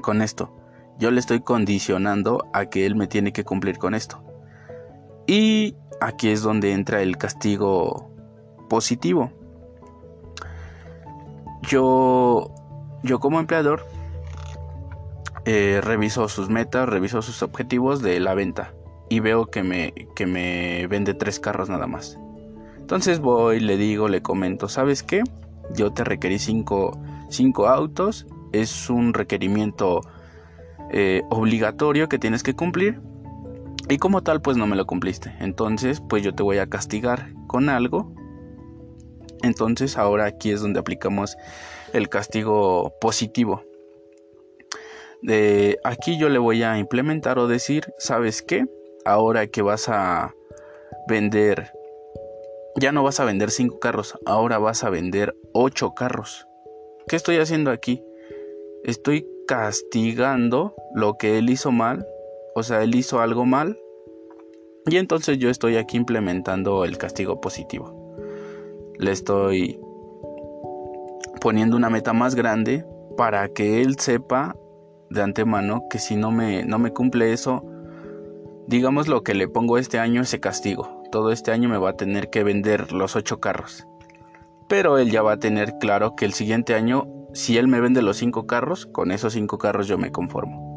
con 0.00 0.22
esto. 0.22 0.50
Yo 0.98 1.10
le 1.10 1.20
estoy 1.20 1.40
condicionando 1.40 2.44
a 2.52 2.66
que 2.66 2.86
él 2.86 2.94
me 2.94 3.06
tiene 3.06 3.32
que 3.32 3.44
cumplir 3.44 3.78
con 3.78 3.94
esto. 3.94 4.22
Y 5.30 5.76
aquí 6.00 6.30
es 6.30 6.42
donde 6.42 6.72
entra 6.72 7.02
el 7.02 7.16
castigo 7.16 8.10
positivo. 8.68 9.30
Yo, 11.62 12.52
yo 13.04 13.20
como 13.20 13.38
empleador 13.38 13.86
eh, 15.44 15.80
reviso 15.84 16.28
sus 16.28 16.48
metas, 16.48 16.88
reviso 16.88 17.22
sus 17.22 17.44
objetivos 17.44 18.02
de 18.02 18.18
la 18.18 18.34
venta 18.34 18.74
y 19.08 19.20
veo 19.20 19.46
que 19.46 19.62
me, 19.62 19.94
que 20.16 20.26
me 20.26 20.88
vende 20.88 21.14
tres 21.14 21.38
carros 21.38 21.68
nada 21.68 21.86
más. 21.86 22.18
Entonces 22.78 23.20
voy, 23.20 23.60
le 23.60 23.76
digo, 23.76 24.08
le 24.08 24.22
comento, 24.22 24.68
¿sabes 24.68 25.04
qué? 25.04 25.22
Yo 25.76 25.92
te 25.92 26.02
requerí 26.02 26.40
cinco, 26.40 26.98
cinco 27.28 27.68
autos, 27.68 28.26
es 28.50 28.90
un 28.90 29.14
requerimiento 29.14 30.00
eh, 30.90 31.22
obligatorio 31.30 32.08
que 32.08 32.18
tienes 32.18 32.42
que 32.42 32.56
cumplir 32.56 33.00
y 33.88 33.98
como 33.98 34.22
tal 34.22 34.40
pues 34.40 34.56
no 34.56 34.66
me 34.66 34.76
lo 34.76 34.86
cumpliste. 34.86 35.34
Entonces 35.40 36.00
pues 36.08 36.22
yo 36.22 36.34
te 36.34 36.42
voy 36.42 36.58
a 36.58 36.68
castigar 36.68 37.32
con 37.46 37.68
algo. 37.68 38.12
Entonces 39.42 39.96
ahora 39.96 40.26
aquí 40.26 40.50
es 40.50 40.60
donde 40.60 40.80
aplicamos 40.80 41.36
el 41.92 42.08
castigo 42.08 42.92
positivo. 43.00 43.62
De 45.22 45.78
aquí 45.84 46.18
yo 46.18 46.28
le 46.28 46.38
voy 46.38 46.62
a 46.62 46.78
implementar 46.78 47.38
o 47.38 47.46
decir, 47.46 47.92
¿sabes 47.98 48.42
qué? 48.42 48.66
Ahora 49.04 49.46
que 49.46 49.62
vas 49.62 49.88
a 49.88 50.34
vender, 51.08 51.72
ya 52.76 52.92
no 52.92 53.02
vas 53.02 53.20
a 53.20 53.24
vender 53.24 53.50
cinco 53.50 53.78
carros, 53.80 54.14
ahora 54.24 54.58
vas 54.58 54.84
a 54.84 54.90
vender 54.90 55.34
ocho 55.52 55.94
carros. 55.94 56.46
¿Qué 57.06 57.16
estoy 57.16 57.36
haciendo 57.36 57.70
aquí? 57.70 58.02
Estoy 58.84 59.26
castigando 59.46 60.74
lo 60.94 61.14
que 61.14 61.38
él 61.38 61.50
hizo 61.50 61.70
mal, 61.70 62.06
o 62.54 62.62
sea, 62.62 62.82
él 62.82 62.94
hizo 62.94 63.20
algo 63.20 63.46
mal, 63.46 63.78
y 64.86 64.96
entonces 64.96 65.38
yo 65.38 65.50
estoy 65.50 65.76
aquí 65.76 65.96
implementando 65.96 66.84
el 66.84 66.96
castigo 66.96 67.40
positivo. 67.40 68.16
Le 68.98 69.12
estoy 69.12 69.78
poniendo 71.40 71.76
una 71.76 71.90
meta 71.90 72.12
más 72.12 72.34
grande 72.34 72.84
para 73.16 73.48
que 73.48 73.82
él 73.82 73.98
sepa 73.98 74.56
de 75.10 75.22
antemano 75.22 75.82
que 75.90 75.98
si 75.98 76.16
no 76.16 76.30
me, 76.30 76.64
no 76.64 76.78
me 76.78 76.92
cumple 76.92 77.32
eso, 77.32 77.64
digamos 78.68 79.08
lo 79.08 79.22
que 79.22 79.34
le 79.34 79.48
pongo 79.48 79.76
este 79.76 79.98
año 79.98 80.22
ese 80.22 80.40
castigo. 80.40 81.02
Todo 81.10 81.32
este 81.32 81.50
año 81.50 81.68
me 81.68 81.78
va 81.78 81.90
a 81.90 81.96
tener 81.96 82.30
que 82.30 82.44
vender 82.44 82.92
los 82.92 83.16
ocho 83.16 83.40
carros. 83.40 83.86
Pero 84.68 84.98
él 84.98 85.10
ya 85.10 85.22
va 85.22 85.32
a 85.32 85.38
tener 85.38 85.74
claro 85.78 86.14
que 86.14 86.24
el 86.24 86.32
siguiente 86.32 86.74
año, 86.74 87.06
si 87.34 87.58
él 87.58 87.66
me 87.68 87.80
vende 87.80 88.02
los 88.02 88.16
cinco 88.16 88.46
carros, 88.46 88.86
con 88.86 89.10
esos 89.10 89.32
cinco 89.32 89.58
carros 89.58 89.88
yo 89.88 89.98
me 89.98 90.12
conformo. 90.12 90.69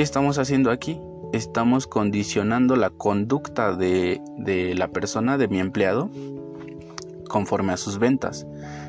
¿Qué 0.00 0.04
estamos 0.04 0.38
haciendo 0.38 0.70
aquí? 0.70 0.98
Estamos 1.34 1.86
condicionando 1.86 2.74
la 2.74 2.88
conducta 2.88 3.76
de, 3.76 4.22
de 4.38 4.74
la 4.74 4.88
persona, 4.88 5.36
de 5.36 5.46
mi 5.46 5.60
empleado, 5.60 6.08
conforme 7.28 7.74
a 7.74 7.76
sus 7.76 7.98
ventas. 7.98 8.46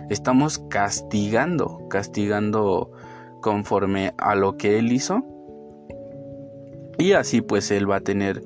Estamos 0.10 0.60
castigando, 0.70 1.82
castigando 1.90 2.94
conforme 3.42 4.14
a 4.20 4.36
lo 4.36 4.56
que 4.56 4.80
él 4.80 4.94
hizo 4.94 5.26
y 6.98 7.12
así 7.12 7.42
pues 7.42 7.72
él 7.72 7.92
va 7.92 7.98
a 7.98 8.02
tener 8.02 8.42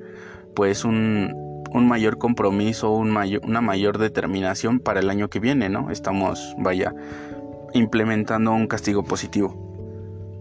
pues 0.56 0.84
un, 0.84 1.62
un 1.70 1.86
mayor 1.86 2.18
compromiso, 2.18 2.90
un 2.90 3.12
mayor, 3.12 3.42
una 3.44 3.60
mayor 3.60 3.98
determinación 3.98 4.80
para 4.80 4.98
el 4.98 5.08
año 5.08 5.30
que 5.30 5.38
viene, 5.38 5.68
¿no? 5.68 5.92
Estamos, 5.92 6.56
vaya, 6.58 6.92
implementando 7.74 8.50
un 8.50 8.66
castigo 8.66 9.04
positivo. 9.04 9.65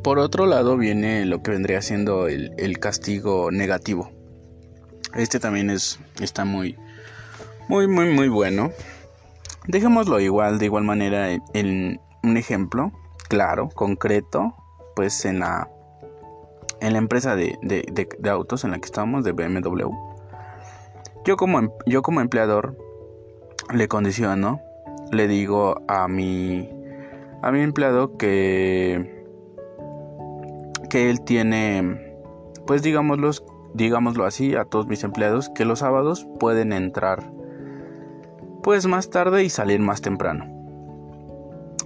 Por 0.05 0.19
otro 0.19 0.45
lado 0.45 0.77
viene 0.77 1.25
lo 1.25 1.41
que 1.41 1.49
vendría 1.49 1.81
siendo 1.81 2.27
el, 2.27 2.77
castigo 2.79 3.49
negativo. 3.49 4.11
Este 5.15 5.39
también 5.39 5.71
es, 5.71 5.99
está 6.21 6.45
muy, 6.45 6.77
muy, 7.69 7.87
muy, 7.87 8.13
muy 8.13 8.29
bueno. 8.29 8.69
Dejémoslo 9.67 10.19
igual, 10.19 10.59
de 10.59 10.65
igual 10.65 10.83
manera, 10.83 11.31
en 11.55 11.99
un 12.21 12.37
ejemplo 12.37 12.91
claro, 13.29 13.69
concreto, 13.69 14.53
pues 14.95 15.25
en 15.25 15.39
la, 15.39 15.71
en 16.81 16.93
la 16.93 16.99
empresa 16.99 17.35
de, 17.35 17.57
autos 18.29 18.63
en 18.63 18.69
la 18.69 18.77
que 18.77 18.85
estamos, 18.85 19.23
de 19.23 19.31
BMW. 19.31 19.89
Yo 21.25 21.35
como, 21.35 21.57
em, 21.57 21.71
yo 21.87 22.03
como 22.03 22.21
empleador 22.21 22.77
le 23.73 23.87
condiciono, 23.87 24.61
le 25.11 25.27
digo 25.27 25.81
a 25.87 26.07
mi, 26.07 26.69
a 27.41 27.51
mi 27.51 27.61
empleado 27.61 28.17
que, 28.17 29.14
que 30.89 31.09
él 31.09 31.21
tiene, 31.21 32.15
pues 32.65 32.81
digámoslo, 32.81 33.31
digámoslo 33.73 34.25
así, 34.25 34.55
a 34.55 34.65
todos 34.65 34.87
mis 34.87 35.03
empleados, 35.03 35.49
que 35.49 35.65
los 35.65 35.79
sábados 35.79 36.27
pueden 36.39 36.73
entrar 36.73 37.31
pues 38.65 38.87
más 38.87 39.11
tarde 39.11 39.43
y 39.43 39.49
salir 39.49 39.79
más 39.79 40.01
temprano. 40.01 40.47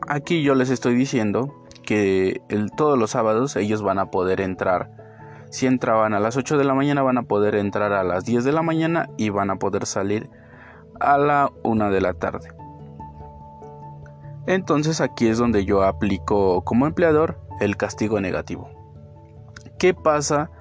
Aquí 0.08 0.44
yo 0.44 0.56
les 0.56 0.70
estoy 0.70 0.96
diciendo 0.96 1.53
que 1.86 2.41
todos 2.77 2.98
los 2.98 3.12
sábados 3.12 3.58
ellos 3.58 3.82
van 3.82 4.00
a 4.00 4.12
poder 4.12 4.39
entrar. 4.39 4.89
Si 5.50 5.65
entraban 5.65 6.13
a 6.13 6.22
las 6.22 6.38
8 6.38 6.58
de 6.58 6.63
la 6.63 6.74
mañana 6.74 7.01
van 7.01 7.18
a 7.18 7.24
poder 7.24 7.56
entrar 7.56 7.91
a 7.91 8.06
las 8.06 8.24
10 8.24 8.46
de 8.46 8.53
la 8.53 8.62
mañana 8.62 9.10
y 9.18 9.29
van 9.29 9.50
a 9.50 9.58
poder 9.58 9.86
salir 9.86 10.29
a 11.01 11.18
la 11.18 11.51
1 11.63 11.91
de 11.91 12.00
la 12.00 12.13
tarde. 12.13 12.48
Entonces 14.48 15.01
aquí 15.01 15.27
es 15.27 15.38
donde 15.38 15.65
yo 15.65 15.84
aplico 15.84 16.63
como 16.63 16.88
empleador 16.88 17.41
el 17.60 17.75
castigo 17.75 18.22
negativo. 18.22 18.70
¿Qué 19.79 19.93
pasa 19.93 20.51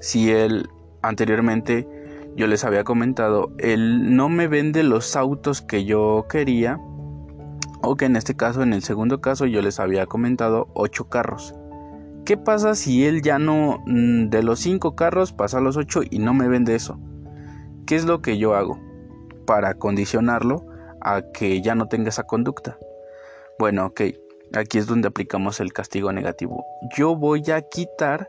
si 0.00 0.30
él 0.30 0.68
anteriormente 1.02 1.88
yo 2.36 2.46
les 2.46 2.64
había 2.64 2.84
comentado, 2.84 3.50
él 3.58 4.14
no 4.14 4.28
me 4.28 4.46
vende 4.46 4.84
los 4.84 5.16
autos 5.16 5.60
que 5.60 5.84
yo 5.84 6.26
quería 6.30 6.78
o 7.82 7.96
que 7.96 8.04
en 8.04 8.14
este 8.14 8.36
caso, 8.36 8.62
en 8.62 8.72
el 8.72 8.82
segundo 8.82 9.20
caso, 9.20 9.46
yo 9.46 9.60
les 9.62 9.80
había 9.80 10.06
comentado 10.06 10.68
8 10.74 11.08
carros. 11.08 11.54
¿Qué 12.24 12.36
pasa 12.36 12.76
si 12.76 13.04
él 13.04 13.22
ya 13.22 13.40
no, 13.40 13.82
mm, 13.86 14.28
de 14.28 14.42
los 14.44 14.60
5 14.60 14.94
carros, 14.94 15.32
pasa 15.32 15.58
a 15.58 15.60
los 15.60 15.76
8 15.76 16.02
y 16.08 16.20
no 16.20 16.32
me 16.32 16.46
vende 16.46 16.76
eso? 16.76 17.00
¿Qué 17.86 17.96
es 17.96 18.04
lo 18.04 18.22
que 18.22 18.38
yo 18.38 18.54
hago 18.54 18.78
para 19.44 19.74
condicionarlo 19.74 20.64
a 21.00 21.22
que 21.32 21.60
ya 21.62 21.74
no 21.74 21.88
tenga 21.88 22.10
esa 22.10 22.22
conducta? 22.24 22.78
Bueno, 23.58 23.86
ok, 23.86 24.02
aquí 24.54 24.78
es 24.78 24.86
donde 24.86 25.08
aplicamos 25.08 25.58
el 25.58 25.72
castigo 25.72 26.12
negativo. 26.12 26.64
Yo 26.96 27.16
voy 27.16 27.50
a 27.50 27.62
quitar 27.62 28.28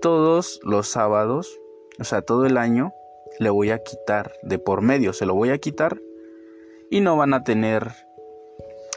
todos 0.00 0.60
los 0.62 0.88
sábados, 0.88 1.58
o 1.98 2.04
sea, 2.04 2.22
todo 2.22 2.46
el 2.46 2.56
año, 2.56 2.92
le 3.38 3.50
voy 3.50 3.70
a 3.70 3.82
quitar 3.82 4.32
de 4.42 4.58
por 4.58 4.82
medio, 4.82 5.12
se 5.12 5.26
lo 5.26 5.34
voy 5.34 5.50
a 5.50 5.58
quitar 5.58 6.00
y 6.90 7.00
no 7.00 7.16
van 7.16 7.34
a 7.34 7.44
tener 7.44 7.92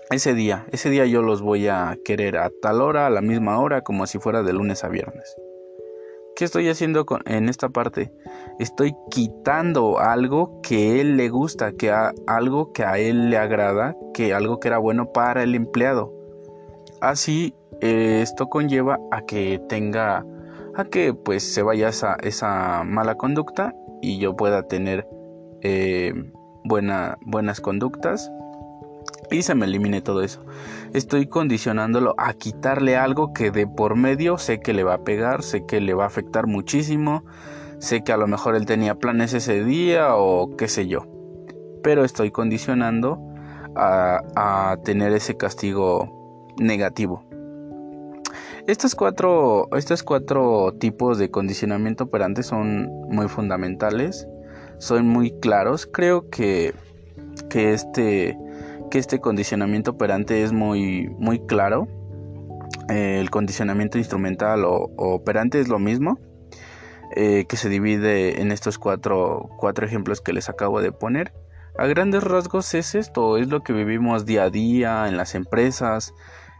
ese 0.09 0.33
día, 0.33 0.65
ese 0.71 0.89
día 0.89 1.05
yo 1.05 1.21
los 1.21 1.41
voy 1.41 1.67
a 1.67 1.97
querer 2.03 2.37
a 2.37 2.51
tal 2.61 2.81
hora, 2.81 3.07
a 3.07 3.09
la 3.09 3.21
misma 3.21 3.59
hora, 3.59 3.81
como 3.81 4.05
si 4.07 4.19
fuera 4.19 4.43
de 4.43 4.53
lunes 4.53 4.83
a 4.83 4.89
viernes. 4.89 5.35
¿Qué 6.35 6.45
estoy 6.45 6.69
haciendo 6.69 7.05
con, 7.05 7.21
en 7.25 7.49
esta 7.49 7.69
parte? 7.69 8.11
Estoy 8.59 8.93
quitando 9.09 9.99
algo 9.99 10.61
que 10.61 10.75
a 10.75 11.01
él 11.01 11.17
le 11.17 11.29
gusta, 11.29 11.73
que 11.73 11.91
algo 12.27 12.71
que 12.73 12.83
a 12.83 12.97
él 12.97 13.29
le 13.29 13.37
agrada, 13.37 13.95
que 14.13 14.33
algo 14.33 14.59
que 14.59 14.69
era 14.69 14.77
bueno 14.77 15.11
para 15.11 15.43
el 15.43 15.55
empleado. 15.55 16.13
Así 17.01 17.53
eh, 17.81 18.21
esto 18.21 18.47
conlleva 18.47 18.99
a 19.11 19.25
que 19.25 19.61
tenga, 19.67 20.25
a 20.75 20.85
que 20.85 21.13
pues 21.13 21.43
se 21.53 21.61
vaya 21.61 21.89
esa, 21.89 22.83
mala 22.83 23.15
conducta 23.15 23.73
y 24.01 24.19
yo 24.19 24.35
pueda 24.35 24.63
tener 24.63 25.07
eh, 25.61 26.13
buena, 26.63 27.17
buenas 27.21 27.61
conductas 27.61 28.31
y 29.31 29.43
se 29.43 29.55
me 29.55 29.65
elimine 29.65 30.01
todo 30.01 30.21
eso. 30.21 30.45
Estoy 30.93 31.27
condicionándolo 31.27 32.13
a 32.17 32.33
quitarle 32.33 32.97
algo 32.97 33.33
que 33.33 33.49
de 33.51 33.65
por 33.65 33.95
medio 33.95 34.37
sé 34.37 34.59
que 34.59 34.73
le 34.73 34.83
va 34.83 34.95
a 34.95 35.03
pegar, 35.03 35.41
sé 35.41 35.65
que 35.65 35.79
le 35.79 35.93
va 35.93 36.03
a 36.03 36.07
afectar 36.07 36.47
muchísimo, 36.47 37.23
sé 37.79 38.03
que 38.03 38.11
a 38.11 38.17
lo 38.17 38.27
mejor 38.27 38.55
él 38.55 38.65
tenía 38.65 38.95
planes 38.95 39.33
ese 39.33 39.63
día 39.63 40.15
o 40.15 40.55
qué 40.57 40.67
sé 40.67 40.87
yo. 40.87 41.07
Pero 41.81 42.03
estoy 42.03 42.31
condicionando 42.31 43.19
a, 43.75 44.77
tener 44.83 45.13
ese 45.13 45.37
castigo 45.37 46.51
negativo. 46.57 47.23
Estos 48.67 48.95
cuatro, 48.95 49.67
estos 49.75 50.03
cuatro 50.03 50.73
tipos 50.79 51.17
de 51.17 51.31
condicionamiento 51.31 52.05
operante 52.05 52.43
son 52.43 52.87
muy 53.09 53.27
fundamentales, 53.27 54.27
son 54.77 55.07
muy 55.07 55.31
claros. 55.39 55.87
Creo 55.91 56.29
que, 56.29 56.73
que 57.49 57.73
este 57.73 58.37
que 58.91 58.99
este 58.99 59.19
condicionamiento 59.19 59.91
operante 59.91 60.43
es 60.43 60.51
muy, 60.51 61.09
muy 61.17 61.39
claro. 61.39 61.87
Eh, 62.89 63.19
el 63.19 63.31
condicionamiento 63.31 63.97
instrumental 63.97 64.65
o, 64.65 64.91
operante 64.97 65.59
es 65.59 65.69
lo 65.69 65.79
mismo, 65.79 66.19
eh, 67.15 67.45
que 67.47 67.57
se 67.57 67.69
divide 67.69 68.41
en 68.41 68.51
estos 68.51 68.77
cuatro, 68.77 69.49
cuatro 69.57 69.85
ejemplos 69.85 70.21
que 70.21 70.33
les 70.33 70.49
acabo 70.49 70.81
de 70.81 70.91
poner. 70.91 71.33
A 71.79 71.87
grandes 71.87 72.23
rasgos 72.23 72.73
es 72.73 72.93
esto, 72.93 73.37
es 73.37 73.47
lo 73.47 73.63
que 73.63 73.71
vivimos 73.71 74.25
día 74.25 74.43
a 74.43 74.49
día 74.49 75.07
en 75.07 75.15
las 75.15 75.35
empresas, 75.35 76.13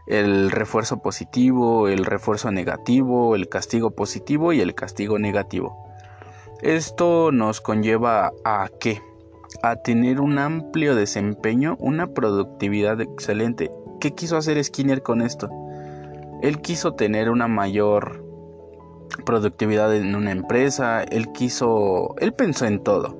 el 0.06 0.50
refuerzo 0.50 1.00
positivo, 1.00 1.88
el 1.88 2.04
refuerzo 2.04 2.50
negativo, 2.50 3.36
el 3.36 3.48
castigo 3.48 3.92
positivo 3.92 4.52
y 4.52 4.60
el 4.60 4.74
castigo 4.74 5.18
negativo. 5.18 5.76
Esto 6.60 7.32
nos 7.32 7.60
conlleva 7.60 8.32
a 8.44 8.68
qué? 8.80 9.02
A 9.62 9.76
tener 9.76 10.20
un 10.20 10.38
amplio 10.38 10.94
desempeño, 10.94 11.76
una 11.78 12.08
productividad 12.08 13.00
excelente. 13.00 13.70
¿Qué 14.00 14.14
quiso 14.14 14.36
hacer 14.36 14.62
Skinner 14.62 15.02
con 15.02 15.22
esto? 15.22 15.48
Él 16.42 16.60
quiso 16.60 16.94
tener 16.94 17.30
una 17.30 17.46
mayor 17.46 18.24
productividad 19.24 19.94
en 19.94 20.14
una 20.14 20.32
empresa, 20.32 21.02
él 21.02 21.32
quiso, 21.32 22.16
él 22.18 22.32
pensó 22.32 22.66
en 22.66 22.82
todo. 22.82 23.16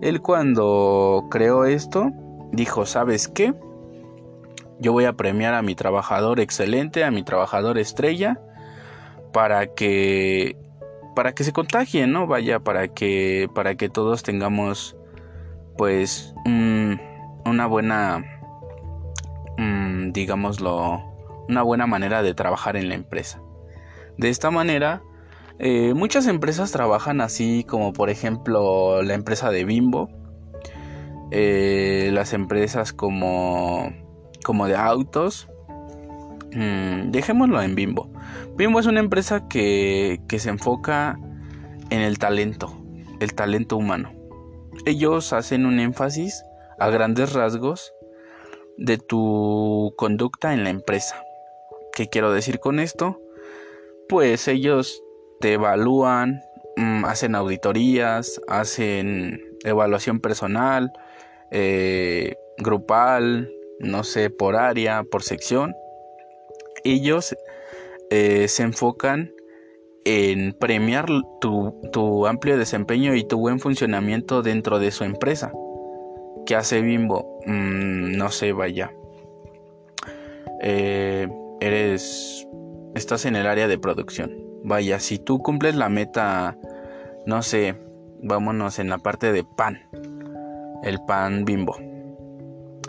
Él 0.00 0.20
cuando 0.20 1.26
creó 1.30 1.64
esto, 1.64 2.10
dijo, 2.52 2.86
¿sabes 2.86 3.28
qué? 3.28 3.54
Yo 4.82 4.92
voy 4.92 5.04
a 5.04 5.12
premiar 5.12 5.54
a 5.54 5.62
mi 5.62 5.76
trabajador 5.76 6.40
excelente, 6.40 7.04
a 7.04 7.12
mi 7.12 7.22
trabajador 7.22 7.78
estrella, 7.78 8.40
para 9.32 9.68
que 9.68 10.56
para 11.14 11.34
que 11.34 11.44
se 11.44 11.52
contagien, 11.52 12.10
¿no? 12.12 12.26
Vaya, 12.26 12.58
para 12.58 12.88
que 12.88 13.48
para 13.54 13.76
que 13.76 13.88
todos 13.88 14.24
tengamos 14.24 14.96
pues 15.78 16.34
una 16.44 17.66
buena 17.66 18.24
mm, 19.56 20.10
digámoslo 20.10 21.00
una 21.48 21.62
buena 21.62 21.86
manera 21.86 22.22
de 22.22 22.34
trabajar 22.34 22.76
en 22.76 22.88
la 22.88 22.96
empresa. 22.96 23.40
De 24.18 24.30
esta 24.30 24.50
manera 24.50 25.02
eh, 25.60 25.94
muchas 25.94 26.26
empresas 26.26 26.72
trabajan 26.72 27.20
así 27.20 27.64
como 27.68 27.92
por 27.92 28.10
ejemplo 28.10 29.00
la 29.02 29.14
empresa 29.14 29.52
de 29.52 29.64
Bimbo, 29.64 30.10
eh, 31.30 32.10
las 32.12 32.32
empresas 32.32 32.92
como, 32.92 33.92
como 34.42 34.66
de 34.66 34.76
autos. 34.76 35.48
Mm, 36.52 37.10
dejémoslo 37.10 37.62
en 37.62 37.74
Bimbo. 37.74 38.10
Bimbo 38.56 38.80
es 38.80 38.86
una 38.86 39.00
empresa 39.00 39.48
que, 39.48 40.20
que 40.28 40.38
se 40.38 40.50
enfoca 40.50 41.18
en 41.90 42.00
el 42.00 42.18
talento, 42.18 42.76
el 43.20 43.34
talento 43.34 43.76
humano. 43.76 44.12
Ellos 44.86 45.32
hacen 45.32 45.66
un 45.66 45.80
énfasis 45.80 46.42
a 46.78 46.90
grandes 46.90 47.32
rasgos 47.32 47.92
de 48.76 48.98
tu 48.98 49.94
conducta 49.96 50.52
en 50.54 50.64
la 50.64 50.70
empresa. 50.70 51.22
¿Qué 51.94 52.08
quiero 52.08 52.32
decir 52.32 52.58
con 52.58 52.80
esto? 52.80 53.20
Pues 54.08 54.48
ellos 54.48 55.02
te 55.40 55.54
evalúan, 55.54 56.42
mm, 56.76 57.04
hacen 57.04 57.34
auditorías, 57.34 58.40
hacen 58.48 59.40
evaluación 59.64 60.20
personal, 60.20 60.92
eh, 61.50 62.36
grupal, 62.58 63.52
no 63.82 64.04
sé, 64.04 64.30
por 64.30 64.56
área, 64.56 65.04
por 65.04 65.22
sección. 65.22 65.74
Ellos 66.84 67.36
eh, 68.10 68.48
se 68.48 68.62
enfocan 68.62 69.32
en 70.04 70.52
premiar 70.52 71.06
tu, 71.40 72.26
amplio 72.26 72.56
desempeño 72.56 73.14
y 73.14 73.24
tu 73.24 73.38
buen 73.38 73.60
funcionamiento 73.60 74.42
dentro 74.42 74.78
de 74.78 74.90
su 74.90 75.04
empresa. 75.04 75.52
¿Qué 76.46 76.56
hace 76.56 76.80
Bimbo? 76.80 77.38
Mm, 77.46 78.16
no 78.16 78.30
sé, 78.30 78.52
vaya. 78.52 78.92
Eh, 80.62 81.28
eres. 81.60 82.46
Estás 82.94 83.24
en 83.24 83.36
el 83.36 83.46
área 83.46 83.68
de 83.68 83.78
producción 83.78 84.42
Vaya, 84.64 85.00
si 85.00 85.18
tú 85.18 85.40
cumples 85.40 85.74
la 85.74 85.88
meta, 85.88 86.56
no 87.26 87.42
sé, 87.42 87.74
vámonos 88.22 88.78
en 88.78 88.88
la 88.90 88.98
parte 88.98 89.32
de 89.32 89.42
pan, 89.42 89.80
el 90.84 91.00
pan 91.04 91.44
bimbo. 91.44 91.76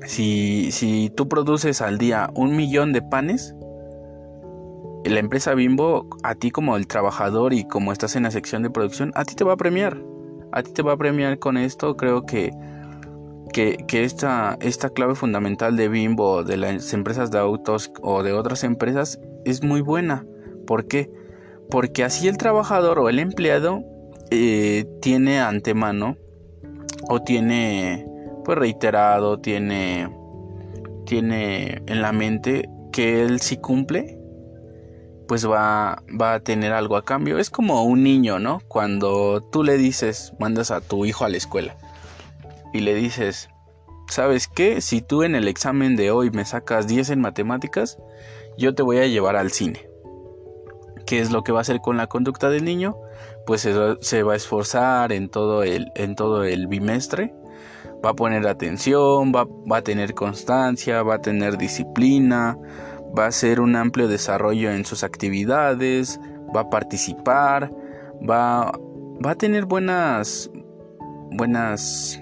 Si, 0.06 0.72
si 0.72 1.10
tú 1.16 1.28
produces 1.28 1.82
al 1.82 1.98
día 1.98 2.30
un 2.36 2.56
millón 2.56 2.94
de 2.94 3.02
panes, 3.02 3.56
la 5.06 5.20
empresa 5.20 5.54
bimbo, 5.54 6.08
a 6.24 6.36
ti 6.36 6.52
como 6.52 6.78
el 6.78 6.88
trabajador 6.88 7.54
y 7.54 7.66
como 7.66 7.92
estás 7.92 8.16
en 8.16 8.24
la 8.24 8.32
sección 8.32 8.64
de 8.64 8.70
producción, 8.70 9.12
a 9.16 9.26
ti 9.26 9.36
te 9.36 9.44
va 9.44 9.54
a 9.54 9.58
premiar. 9.58 10.02
A 10.52 10.64
ti 10.64 10.72
te 10.72 10.82
va 10.82 10.94
a 10.94 10.98
premiar 10.98 11.40
con 11.40 11.58
esto. 11.58 11.98
Creo 11.98 12.26
que, 12.26 12.52
que, 13.52 13.78
que 13.88 14.04
esta, 14.04 14.58
esta 14.62 14.90
clave 14.90 15.16
fundamental 15.16 15.76
de 15.76 15.90
bimbo, 15.90 16.44
de 16.44 16.58
las 16.58 16.94
empresas 16.94 17.32
de 17.32 17.40
autos 17.40 17.92
o 18.02 18.24
de 18.24 18.34
otras 18.34 18.64
empresas, 18.64 19.20
es 19.46 19.64
muy 19.64 19.82
buena. 19.82 20.26
¿Por 20.66 20.88
qué? 20.88 21.10
porque 21.70 22.04
así 22.04 22.28
el 22.28 22.38
trabajador 22.38 23.00
o 23.00 23.10
el 23.10 23.20
empleado 23.20 23.84
eh, 24.30 24.86
tiene 25.02 25.40
antemano 25.40 26.18
o 27.10 27.22
tiene 27.22 28.06
pues 28.44 28.58
reiterado, 28.58 29.40
tiene 29.40 30.10
tiene 31.06 31.82
en 31.86 32.02
la 32.02 32.12
mente 32.12 32.70
que 32.92 33.24
él 33.24 33.40
si 33.42 33.58
cumple 33.58 34.20
pues 35.28 35.50
va, 35.50 36.04
va 36.20 36.36
a 36.36 36.40
tener 36.42 36.74
algo 36.74 36.98
a 36.98 37.06
cambio. 37.06 37.40
Es 37.40 37.50
como 37.50 37.84
un 37.84 38.04
niño, 38.04 38.40
¿no? 38.40 38.62
Cuando 38.68 39.42
tú 39.42 39.64
le 39.64 39.78
dices, 39.78 40.34
mandas 40.40 40.70
a 40.70 40.82
tu 40.82 41.06
hijo 41.06 41.26
a 41.26 41.30
la 41.30 41.38
escuela 41.38 41.78
y 42.74 42.82
le 42.82 42.94
dices, 42.94 43.50
¿sabes 44.10 44.48
qué? 44.48 44.82
Si 44.82 45.02
tú 45.02 45.24
en 45.24 45.36
el 45.36 45.48
examen 45.48 45.96
de 45.96 46.12
hoy 46.12 46.30
me 46.32 46.46
sacas 46.46 46.88
10 46.88 47.12
en 47.12 47.22
matemáticas, 47.22 47.98
yo 48.58 48.76
te 48.76 48.84
voy 48.84 48.98
a 48.98 49.08
llevar 49.08 49.36
al 49.36 49.52
cine. 49.52 49.88
¿Qué 51.06 51.20
es 51.20 51.32
lo 51.32 51.44
que 51.44 51.52
va 51.52 51.60
a 51.60 51.62
hacer 51.62 51.82
con 51.82 51.98
la 51.98 52.08
conducta 52.08 52.50
del 52.50 52.64
niño? 52.64 52.98
Pues 53.46 53.62
se 53.62 54.24
va, 54.24 54.34
a 54.34 54.36
esforzar 54.36 55.12
en 55.12 55.30
todo, 55.30 55.64
el, 55.64 55.92
en 55.96 56.16
todo 56.16 56.44
el 56.44 56.68
bimestre, 56.68 57.34
va 58.04 58.10
a 58.10 58.14
poner 58.14 58.46
atención, 58.48 59.32
va, 59.32 59.48
a 59.78 59.82
tener 59.82 60.14
constancia, 60.14 61.04
va 61.04 61.16
a 61.16 61.22
tener 61.22 61.58
disciplina, 61.58 62.58
va 63.18 63.26
a 63.26 63.28
hacer 63.28 63.62
un 63.62 63.76
amplio 63.76 64.08
desarrollo 64.08 64.72
en 64.72 64.84
sus 64.84 65.04
actividades, 65.04 66.20
va 66.56 66.62
a 66.62 66.70
participar, 66.70 67.72
va, 68.30 68.72
va 69.26 69.32
a 69.32 69.36
tener 69.36 69.66
buenas, 69.66 70.52
buenas, 71.32 72.20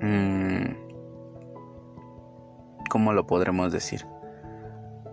mmm, 0.00 0.72
¿cómo 2.88 3.12
lo 3.12 3.26
podremos 3.26 3.72
decir? 3.72 4.06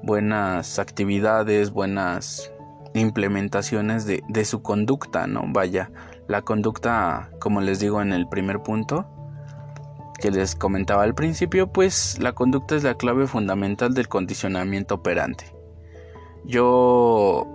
Buenas 0.04 0.80
actividades, 0.80 1.72
buenas 1.72 2.52
implementaciones 2.94 4.06
de, 4.06 4.24
de 4.30 4.46
su 4.46 4.62
conducta, 4.62 5.28
¿no? 5.28 5.44
Vaya, 5.48 5.92
la 6.30 6.44
conducta, 6.44 7.30
como 7.42 7.60
les 7.60 7.80
digo 7.82 8.02
en 8.02 8.14
el 8.14 8.30
primer 8.30 8.62
punto, 8.62 9.15
que 10.20 10.32
les 10.32 10.56
comentaba 10.56 11.04
al 11.04 11.16
principio, 11.16 11.68
pues 11.68 12.18
la 12.20 12.34
conducta 12.34 12.76
es 12.76 12.84
la 12.84 12.96
clave 12.96 13.28
fundamental 13.28 13.94
del 13.94 14.08
condicionamiento 14.08 14.96
operante. 14.96 15.46
Yo 16.46 17.48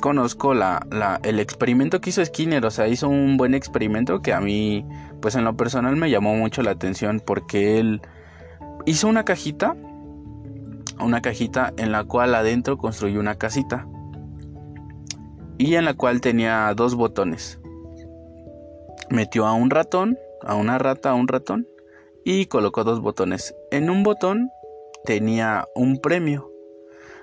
conozco 0.00 0.54
la, 0.54 1.20
el 1.22 1.38
experimento 1.40 2.00
que 2.00 2.10
hizo 2.10 2.24
Skinner, 2.24 2.64
o 2.64 2.70
sea, 2.70 2.88
hizo 2.88 3.08
un 3.08 3.36
buen 3.36 3.54
experimento 3.54 4.20
que 4.22 4.32
a 4.32 4.40
mí, 4.40 4.84
pues 5.20 5.34
en 5.34 5.44
lo 5.44 5.56
personal 5.56 5.96
me 5.96 6.10
llamó 6.10 6.34
mucho 6.34 6.62
la 6.62 6.72
atención 6.72 7.22
porque 7.24 7.78
él 7.78 8.00
hizo 8.86 9.08
una 9.08 9.24
cajita, 9.24 9.76
una 11.00 11.22
cajita 11.22 11.72
en 11.76 11.92
la 11.92 12.04
cual 12.04 12.34
adentro 12.34 12.78
construyó 12.78 13.20
una 13.20 13.36
casita 13.36 13.86
y 15.58 15.74
en 15.74 15.84
la 15.84 15.94
cual 15.94 16.20
tenía 16.20 16.72
dos 16.74 16.94
botones. 16.94 17.60
Metió 19.10 19.46
a 19.46 19.52
un 19.52 19.70
ratón, 19.70 20.18
a 20.42 20.54
una 20.54 20.78
rata, 20.78 21.10
a 21.10 21.14
un 21.14 21.28
ratón 21.28 21.68
y 22.24 22.46
colocó 22.46 22.84
dos 22.84 23.00
botones. 23.00 23.54
En 23.70 23.90
un 23.90 24.02
botón 24.02 24.50
tenía 25.04 25.66
un 25.74 25.98
premio. 25.98 26.50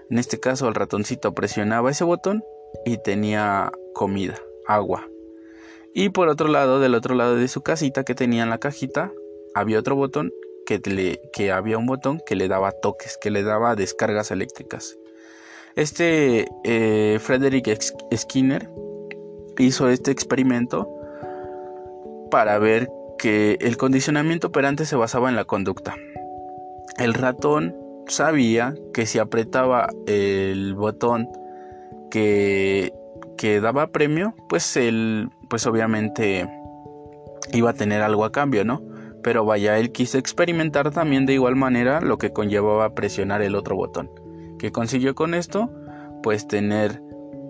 En 0.10 0.18
este 0.18 0.40
caso 0.40 0.68
el 0.68 0.76
ratoncito 0.76 1.34
presionaba 1.34 1.92
ese 1.92 2.04
botón 2.04 2.44
y 2.86 2.98
tenía 2.98 3.72
comida, 3.94 4.36
agua. 4.68 5.08
Y 5.94 6.10
por 6.10 6.30
otro 6.30 6.48
lado, 6.48 6.80
del 6.80 6.96
otro 6.96 7.16
lado 7.16 7.36
de 7.36 7.48
su 7.48 7.62
casita 7.62 8.04
que 8.04 8.16
tenía 8.16 8.44
en 8.44 8.50
la 8.50 8.60
cajita, 8.60 9.12
había 9.56 9.80
otro 9.80 9.96
botón 9.96 10.32
que, 10.66 10.80
le, 10.86 11.20
que 11.34 11.52
había 11.52 11.78
un 11.78 11.88
botón 11.88 12.22
que 12.26 12.36
le 12.36 12.48
daba 12.48 12.72
toques, 12.72 13.18
que 13.18 13.32
le 13.32 13.44
daba 13.44 13.76
descargas 13.76 14.32
eléctricas. 14.32 14.98
Este 15.76 16.48
eh, 16.64 17.20
Frederick 17.20 17.80
Skinner 18.16 18.70
hizo 19.58 19.90
este 19.90 20.12
experimento 20.12 20.88
para 22.30 22.60
ver 22.60 22.90
que 23.18 23.58
el 23.62 23.78
condicionamiento 23.78 24.48
operante 24.48 24.86
se 24.86 24.96
basaba 24.96 25.30
en 25.30 25.36
la 25.36 25.46
conducta. 25.46 25.96
El 26.98 27.14
ratón 27.14 27.76
sabía 28.08 28.74
que 28.94 29.06
si 29.06 29.20
apretaba 29.20 29.90
el 30.06 30.74
botón 30.76 31.30
que, 32.10 32.94
que 33.38 33.60
daba 33.60 33.88
premio, 33.88 34.34
pues 34.50 34.78
él, 34.78 35.30
pues 35.50 35.66
obviamente 35.68 36.50
iba 37.54 37.72
a 37.72 37.74
tener 37.74 38.02
algo 38.02 38.26
a 38.26 38.32
cambio, 38.32 38.66
¿no? 38.66 38.82
Pero 39.24 39.46
vaya, 39.46 39.78
él 39.78 39.92
quiso 39.92 40.18
experimentar 40.18 40.92
también 40.92 41.26
de 41.26 41.34
igual 41.34 41.56
manera 41.56 42.02
lo 42.02 42.18
que 42.18 42.32
conllevaba 42.32 42.94
presionar 42.94 43.42
el 43.42 43.56
otro 43.56 43.76
botón. 43.76 44.10
¿Qué 44.58 44.72
consiguió 44.72 45.16
con 45.16 45.34
esto? 45.34 45.70
Pues 46.24 46.48
tener 46.48 47.02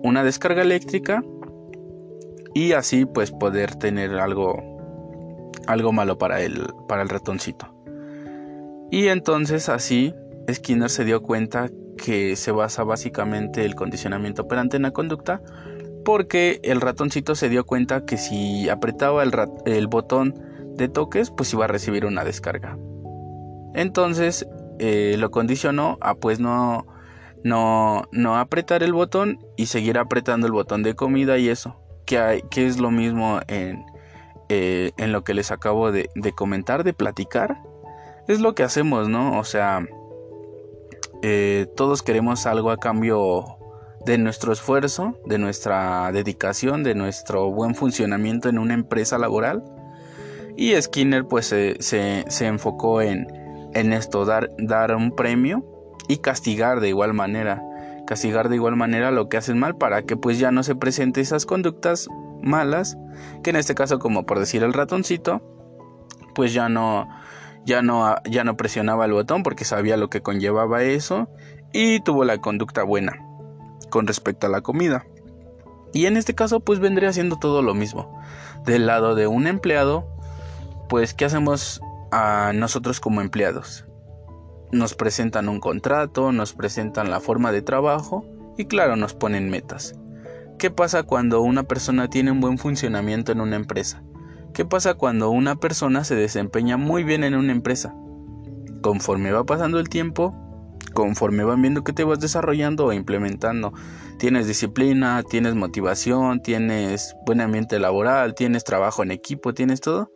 una 0.02 0.24
descarga 0.24 0.62
eléctrica 0.62 1.22
y 2.54 2.72
así 2.72 3.06
pues 3.06 3.30
poder 3.30 3.76
tener 3.76 4.14
algo 4.18 4.77
algo 5.68 5.92
malo 5.92 6.18
para 6.18 6.40
el 6.40 6.66
para 6.88 7.02
el 7.02 7.08
ratoncito. 7.08 7.74
Y 8.90 9.08
entonces 9.08 9.68
así 9.68 10.14
Skinner 10.50 10.90
se 10.90 11.04
dio 11.04 11.22
cuenta 11.22 11.68
que 11.96 12.36
se 12.36 12.52
basa 12.52 12.84
básicamente 12.84 13.64
el 13.64 13.74
condicionamiento 13.74 14.42
operante 14.42 14.76
en 14.76 14.84
la 14.84 14.92
conducta 14.92 15.42
porque 16.04 16.60
el 16.62 16.80
ratoncito 16.80 17.34
se 17.34 17.50
dio 17.50 17.66
cuenta 17.66 18.06
que 18.06 18.16
si 18.16 18.68
apretaba 18.70 19.22
el, 19.22 19.32
el 19.66 19.88
botón 19.88 20.34
de 20.76 20.88
toques 20.88 21.30
pues 21.30 21.52
iba 21.52 21.66
a 21.66 21.68
recibir 21.68 22.06
una 22.06 22.24
descarga. 22.24 22.78
Entonces 23.74 24.46
eh, 24.78 25.16
lo 25.18 25.30
condicionó 25.30 25.98
a 26.00 26.14
pues 26.14 26.40
no, 26.40 26.86
no, 27.44 28.04
no 28.10 28.36
apretar 28.38 28.82
el 28.82 28.94
botón 28.94 29.38
y 29.56 29.66
seguir 29.66 29.98
apretando 29.98 30.46
el 30.46 30.52
botón 30.52 30.82
de 30.82 30.94
comida 30.94 31.36
y 31.36 31.50
eso, 31.50 31.76
que, 32.06 32.18
hay, 32.18 32.42
que 32.50 32.66
es 32.66 32.78
lo 32.78 32.90
mismo 32.90 33.40
en, 33.48 33.84
eh, 34.48 34.92
en 34.96 35.12
lo 35.12 35.24
que 35.24 35.34
les 35.34 35.50
acabo 35.50 35.92
de, 35.92 36.08
comentar, 36.34 36.84
de 36.84 36.94
platicar. 36.94 37.58
Es 38.26 38.40
lo 38.40 38.54
que 38.54 38.62
hacemos, 38.62 39.08
¿no? 39.08 39.38
O 39.38 39.44
sea, 39.44 39.86
eh, 41.22 41.66
todos 41.76 42.02
queremos 42.02 42.46
algo 42.46 42.70
a 42.70 42.78
cambio 42.78 43.44
de 44.06 44.16
nuestro 44.16 44.52
esfuerzo, 44.52 45.18
de 45.26 45.38
nuestra 45.38 46.10
dedicación, 46.12 46.82
de 46.82 46.94
nuestro 46.94 47.50
buen 47.50 47.74
funcionamiento 47.74 48.48
en 48.48 48.58
una 48.58 48.74
empresa 48.74 49.18
laboral. 49.18 49.62
Y 50.56 50.80
Skinner 50.80 51.26
pues 51.26 51.46
se, 51.46 52.24
enfocó 52.40 53.02
en, 53.02 53.26
esto, 53.74 54.24
dar, 54.24 54.50
dar 54.58 54.94
un 54.96 55.14
premio 55.14 55.64
y 56.08 56.18
castigar 56.18 56.80
de 56.80 56.88
igual 56.88 57.12
manera. 57.12 57.62
Castigar 58.06 58.48
de 58.48 58.56
igual 58.56 58.76
manera 58.76 59.10
lo 59.10 59.28
que 59.28 59.36
hacen 59.36 59.58
mal 59.58 59.76
para 59.76 60.02
que 60.02 60.16
pues 60.16 60.38
ya 60.38 60.50
no 60.50 60.62
se 60.62 60.74
presenten 60.74 61.22
esas 61.22 61.44
conductas 61.44 62.08
malas, 62.48 62.98
que 63.44 63.50
en 63.50 63.56
este 63.56 63.76
caso 63.76 64.00
como 64.00 64.26
por 64.26 64.40
decir 64.40 64.64
el 64.64 64.72
ratoncito, 64.72 65.40
pues 66.34 66.52
ya 66.52 66.68
no 66.68 67.08
ya 67.64 67.82
no 67.82 68.16
ya 68.24 68.42
no 68.42 68.56
presionaba 68.56 69.04
el 69.04 69.12
botón 69.12 69.44
porque 69.44 69.64
sabía 69.64 69.96
lo 69.96 70.10
que 70.10 70.22
conllevaba 70.22 70.82
eso 70.82 71.28
y 71.72 72.00
tuvo 72.00 72.24
la 72.24 72.38
conducta 72.38 72.82
buena 72.82 73.24
con 73.90 74.06
respecto 74.08 74.48
a 74.48 74.50
la 74.50 74.62
comida. 74.62 75.04
Y 75.92 76.06
en 76.06 76.16
este 76.16 76.34
caso 76.34 76.60
pues 76.60 76.80
vendría 76.80 77.12
siendo 77.12 77.36
todo 77.36 77.62
lo 77.62 77.74
mismo. 77.74 78.20
Del 78.64 78.86
lado 78.86 79.14
de 79.14 79.26
un 79.28 79.46
empleado, 79.46 80.06
pues 80.88 81.14
¿qué 81.14 81.24
hacemos 81.24 81.80
a 82.10 82.52
nosotros 82.54 83.00
como 83.00 83.20
empleados. 83.20 83.84
Nos 84.70 84.94
presentan 84.94 85.48
un 85.48 85.60
contrato, 85.60 86.32
nos 86.32 86.52
presentan 86.52 87.10
la 87.10 87.20
forma 87.20 87.52
de 87.52 87.62
trabajo 87.62 88.24
y 88.56 88.66
claro, 88.66 88.96
nos 88.96 89.14
ponen 89.14 89.50
metas. 89.50 89.94
¿Qué 90.58 90.72
pasa 90.72 91.04
cuando 91.04 91.40
una 91.40 91.62
persona 91.62 92.10
tiene 92.10 92.32
un 92.32 92.40
buen 92.40 92.58
funcionamiento 92.58 93.30
en 93.30 93.40
una 93.40 93.54
empresa? 93.54 94.02
¿Qué 94.52 94.64
pasa 94.64 94.94
cuando 94.94 95.30
una 95.30 95.54
persona 95.54 96.02
se 96.02 96.16
desempeña 96.16 96.76
muy 96.76 97.04
bien 97.04 97.22
en 97.22 97.36
una 97.36 97.52
empresa? 97.52 97.94
Conforme 98.82 99.30
va 99.30 99.44
pasando 99.44 99.78
el 99.78 99.88
tiempo, 99.88 100.34
conforme 100.94 101.44
van 101.44 101.62
viendo 101.62 101.84
que 101.84 101.92
te 101.92 102.02
vas 102.02 102.18
desarrollando 102.18 102.86
o 102.86 102.92
implementando, 102.92 103.72
tienes 104.18 104.48
disciplina, 104.48 105.22
tienes 105.22 105.54
motivación, 105.54 106.42
tienes 106.42 107.14
buen 107.24 107.40
ambiente 107.40 107.78
laboral, 107.78 108.34
tienes 108.34 108.64
trabajo 108.64 109.04
en 109.04 109.12
equipo, 109.12 109.54
tienes 109.54 109.80
todo, 109.80 110.10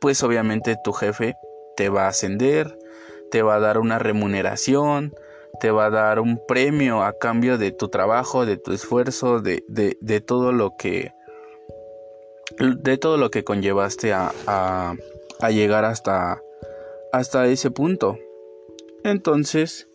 pues 0.00 0.22
obviamente 0.22 0.76
tu 0.82 0.94
jefe 0.94 1.34
te 1.76 1.90
va 1.90 2.06
a 2.06 2.08
ascender, 2.08 2.78
te 3.30 3.42
va 3.42 3.56
a 3.56 3.60
dar 3.60 3.76
una 3.76 3.98
remuneración, 3.98 5.12
te 5.60 5.70
va 5.70 5.86
a 5.86 5.90
dar 5.90 6.20
un 6.20 6.40
premio 6.46 7.02
a 7.02 7.16
cambio 7.18 7.58
de 7.58 7.72
tu 7.72 7.88
trabajo, 7.88 8.46
de 8.46 8.56
tu 8.56 8.72
esfuerzo, 8.72 9.40
de, 9.40 9.64
de, 9.68 10.20
todo 10.20 10.52
lo 10.52 10.76
que 10.76 11.12
de 12.58 12.96
todo 12.98 13.16
lo 13.16 13.30
que 13.30 13.44
conllevaste 13.44 14.12
a, 14.12 14.32
a, 14.46 14.94
a, 15.40 15.50
llegar 15.50 15.84
hasta 15.84 16.40
hasta 17.12 17.46
ese 17.46 17.70
punto. 17.70 18.18
Entonces, 19.04 19.88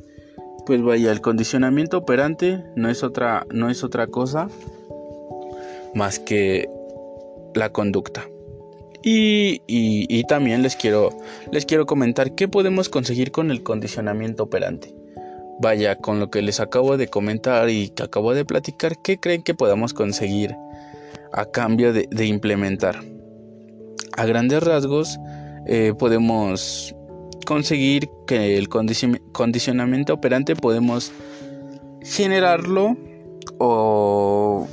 pues 0.66 0.82
vaya, 0.82 1.12
el 1.12 1.22
condicionamiento 1.22 1.98
operante 1.98 2.64
no 2.76 2.90
es 2.90 3.04
otra 3.04 3.46
no 3.52 3.70
es 3.70 3.84
otra 3.84 4.08
cosa 4.08 4.48
más 5.94 6.20
que 6.20 6.70
la 7.54 7.72
conducta. 7.72 8.28
Y, 9.04 10.24
también 10.26 10.62
les 10.62 10.76
quiero, 10.76 11.10
les 11.52 11.66
quiero 11.66 11.86
comentar 11.86 12.36
qué 12.36 12.48
podemos 12.48 12.90
conseguir 12.90 13.32
con 13.32 13.52
el 13.52 13.64
condicionamiento 13.64 14.44
operante. 14.44 14.94
Vaya, 15.60 15.96
con 15.96 16.20
lo 16.20 16.30
que 16.30 16.42
les 16.42 16.60
acabo 16.60 16.98
de 16.98 17.08
comentar 17.08 17.70
y 17.70 17.90
que 17.90 18.04
acabo 18.04 18.34
de 18.34 18.46
platicar, 18.46 18.98
¿qué 19.02 19.20
creen 19.20 19.44
que 19.44 19.54
podamos 19.54 19.94
conseguir 19.94 20.56
a 21.34 21.46
cambio 21.46 21.94
de, 21.94 22.26
implementar? 22.26 23.04
A 24.18 24.26
grandes 24.26 24.64
rasgos, 24.64 25.20
eh, 25.68 25.94
podemos 25.98 26.96
conseguir 27.46 28.10
que 28.26 28.58
el 28.58 28.70
condicionamiento 28.70 30.14
operante 30.14 30.56
podemos 30.56 31.12
generarlo 32.02 32.98
o, 33.60 34.68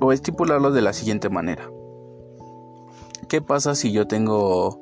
o 0.00 0.12
estipularlo 0.12 0.70
de 0.70 0.82
la 0.82 0.92
siguiente 0.92 1.28
manera. 1.28 1.68
¿Qué 3.28 3.40
pasa 3.40 3.74
si 3.74 3.92
yo 3.92 4.06
tengo 4.06 4.80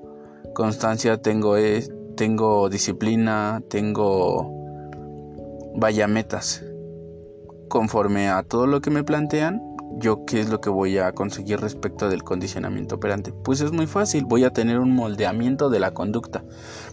constancia, 0.54 1.20
tengo, 1.22 1.56
e, 1.56 1.84
tengo 2.16 2.68
disciplina, 2.68 3.62
tengo 3.68 4.59
vaya 5.74 6.06
metas? 6.06 6.64
Conforme 7.68 8.28
a 8.28 8.42
todo 8.42 8.66
lo 8.66 8.80
que 8.80 8.90
me 8.90 9.04
plantean, 9.04 9.62
yo 9.96 10.24
qué 10.24 10.40
es 10.40 10.48
lo 10.48 10.60
que 10.60 10.70
voy 10.70 10.98
a 10.98 11.12
conseguir 11.12 11.60
respecto 11.60 12.08
del 12.08 12.22
condicionamiento 12.22 12.96
operante. 12.96 13.32
Pues 13.32 13.60
es 13.60 13.72
muy 13.72 13.86
fácil, 13.86 14.24
voy 14.24 14.44
a 14.44 14.52
tener 14.52 14.78
un 14.78 14.94
moldeamiento 14.94 15.70
de 15.70 15.80
la 15.80 15.92
conducta, 15.92 16.44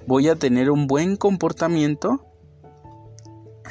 voy 0.05 0.29
a 0.29 0.35
tener 0.35 0.71
un 0.71 0.87
buen 0.87 1.15
comportamiento 1.15 2.25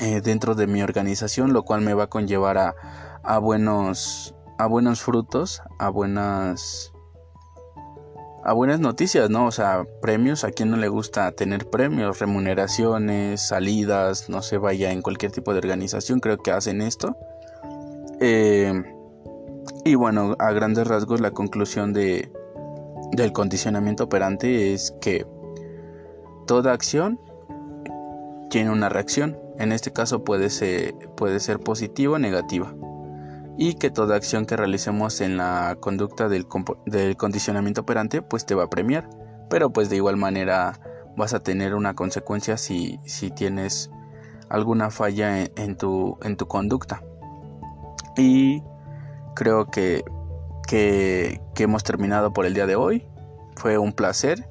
eh, 0.01 0.21
dentro 0.21 0.55
de 0.55 0.67
mi 0.67 0.83
organización, 0.83 1.53
lo 1.53 1.65
cual 1.65 1.81
me 1.81 1.95
va 1.95 2.05
a 2.05 2.09
conllevar 2.09 2.59
a, 2.59 2.75
a 3.23 3.39
buenos 3.39 4.35
a 4.59 4.67
buenos 4.67 5.03
frutos, 5.03 5.61
a 5.79 5.91
buenas 5.91 6.93
a 8.47 8.53
buenas 8.53 8.79
noticias, 8.79 9.29
¿no? 9.29 9.47
O 9.47 9.51
sea, 9.51 9.85
premios, 10.01 10.45
a 10.45 10.53
quien 10.53 10.71
no 10.71 10.77
le 10.77 10.87
gusta 10.87 11.33
tener 11.33 11.69
premios, 11.69 12.21
remuneraciones, 12.21 13.49
salidas, 13.49 14.29
no 14.29 14.41
se 14.41 14.57
vaya 14.57 14.93
en 14.93 15.03
cualquier 15.03 15.33
tipo 15.33 15.53
de 15.53 15.59
organización, 15.59 16.21
creo 16.21 16.39
que 16.39 16.53
hacen 16.53 16.81
esto. 16.81 17.17
Eh, 18.21 18.73
y 19.85 19.97
bueno, 19.97 20.37
a 20.39 20.53
grandes 20.53 20.87
rasgos 20.87 21.21
la 21.21 21.33
conclusión 21.33 21.93
de, 21.93 22.31
del 23.11 23.33
condicionamiento 23.33 24.05
operante 24.05 24.73
es 24.73 24.95
que 25.01 25.27
toda 26.47 26.73
acción 26.73 27.19
tiene 28.49 28.71
una 28.71 28.89
reacción. 28.89 29.37
En 29.59 29.73
este 29.73 29.93
caso 29.93 30.23
puede 30.23 30.51
ser, 30.51 30.95
puede 31.17 31.41
ser 31.41 31.59
positiva 31.59 32.15
o 32.15 32.19
negativa 32.21 32.73
y 33.59 33.75
que 33.75 33.91
toda 33.91 34.17
acción 34.17 34.45
que 34.45 34.57
realicemos 34.57 35.21
en 35.21 35.37
la 35.37 35.77
conducta 35.81 36.29
del, 36.29 36.47
condicionamiento 36.47 37.83
operante 37.83 38.23
pues 38.23 38.45
te 38.45 38.55
va 38.55 38.65
a 38.65 38.71
premiar. 38.71 39.09
Pero 39.49 39.71
pues 39.73 39.89
de 39.89 39.97
igual 39.97 40.17
manera 40.17 40.79
vas 41.17 41.33
a 41.33 41.41
tener 41.41 41.75
una 41.75 41.95
consecuencia 41.95 42.59
si, 42.59 43.01
si 43.05 43.31
tienes 43.31 43.91
alguna 44.49 44.91
falla 44.91 45.45
en, 45.57 45.77
tu, 45.77 46.19
en 46.23 46.37
tu 46.37 46.47
conducta. 46.47 47.03
Y 48.17 48.63
creo 49.35 49.67
que, 49.67 50.05
que, 50.69 51.41
que 51.55 51.63
hemos 51.63 51.85
terminado 51.85 52.33
por 52.33 52.45
el 52.45 52.55
día 52.55 52.67
de 52.67 52.77
hoy. 52.77 53.07
Fue 53.57 53.79
un 53.79 53.95
placer. 53.95 54.49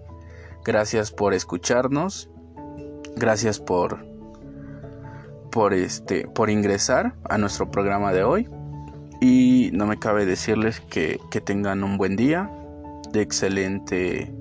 Gracias 0.63 1.11
por 1.11 1.33
escucharnos. 1.33 2.29
Gracias 3.15 3.59
por 3.59 4.13
por 5.51 5.73
este 5.73 6.27
por 6.27 6.49
ingresar 6.49 7.15
a 7.29 7.37
nuestro 7.37 7.71
programa 7.71 8.11
de 8.11 8.25
hoy 8.25 8.49
y 9.27 9.71
no 9.73 9.88
me 9.88 9.97
cabe 9.97 10.27
decirles 10.27 10.81
que, 10.81 11.19
tengan 11.43 11.83
un 11.83 11.97
buen 11.97 12.15
día, 12.15 12.47
de 13.11 13.21
excelente 13.23 14.31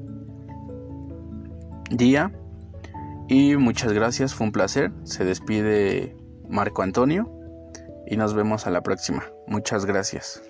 día. 1.90 2.30
Y 3.26 3.56
muchas 3.56 3.94
gracias, 3.94 4.34
fue 4.34 4.46
un 4.46 4.52
placer. 4.52 4.92
Se 5.04 5.24
despide 5.24 6.14
Marco 6.50 6.82
Antonio 6.82 7.32
y 8.06 8.18
nos 8.18 8.34
vemos 8.34 8.66
a 8.66 8.70
la 8.70 8.82
próxima. 8.82 9.24
Muchas 9.46 9.86
gracias. 9.86 10.42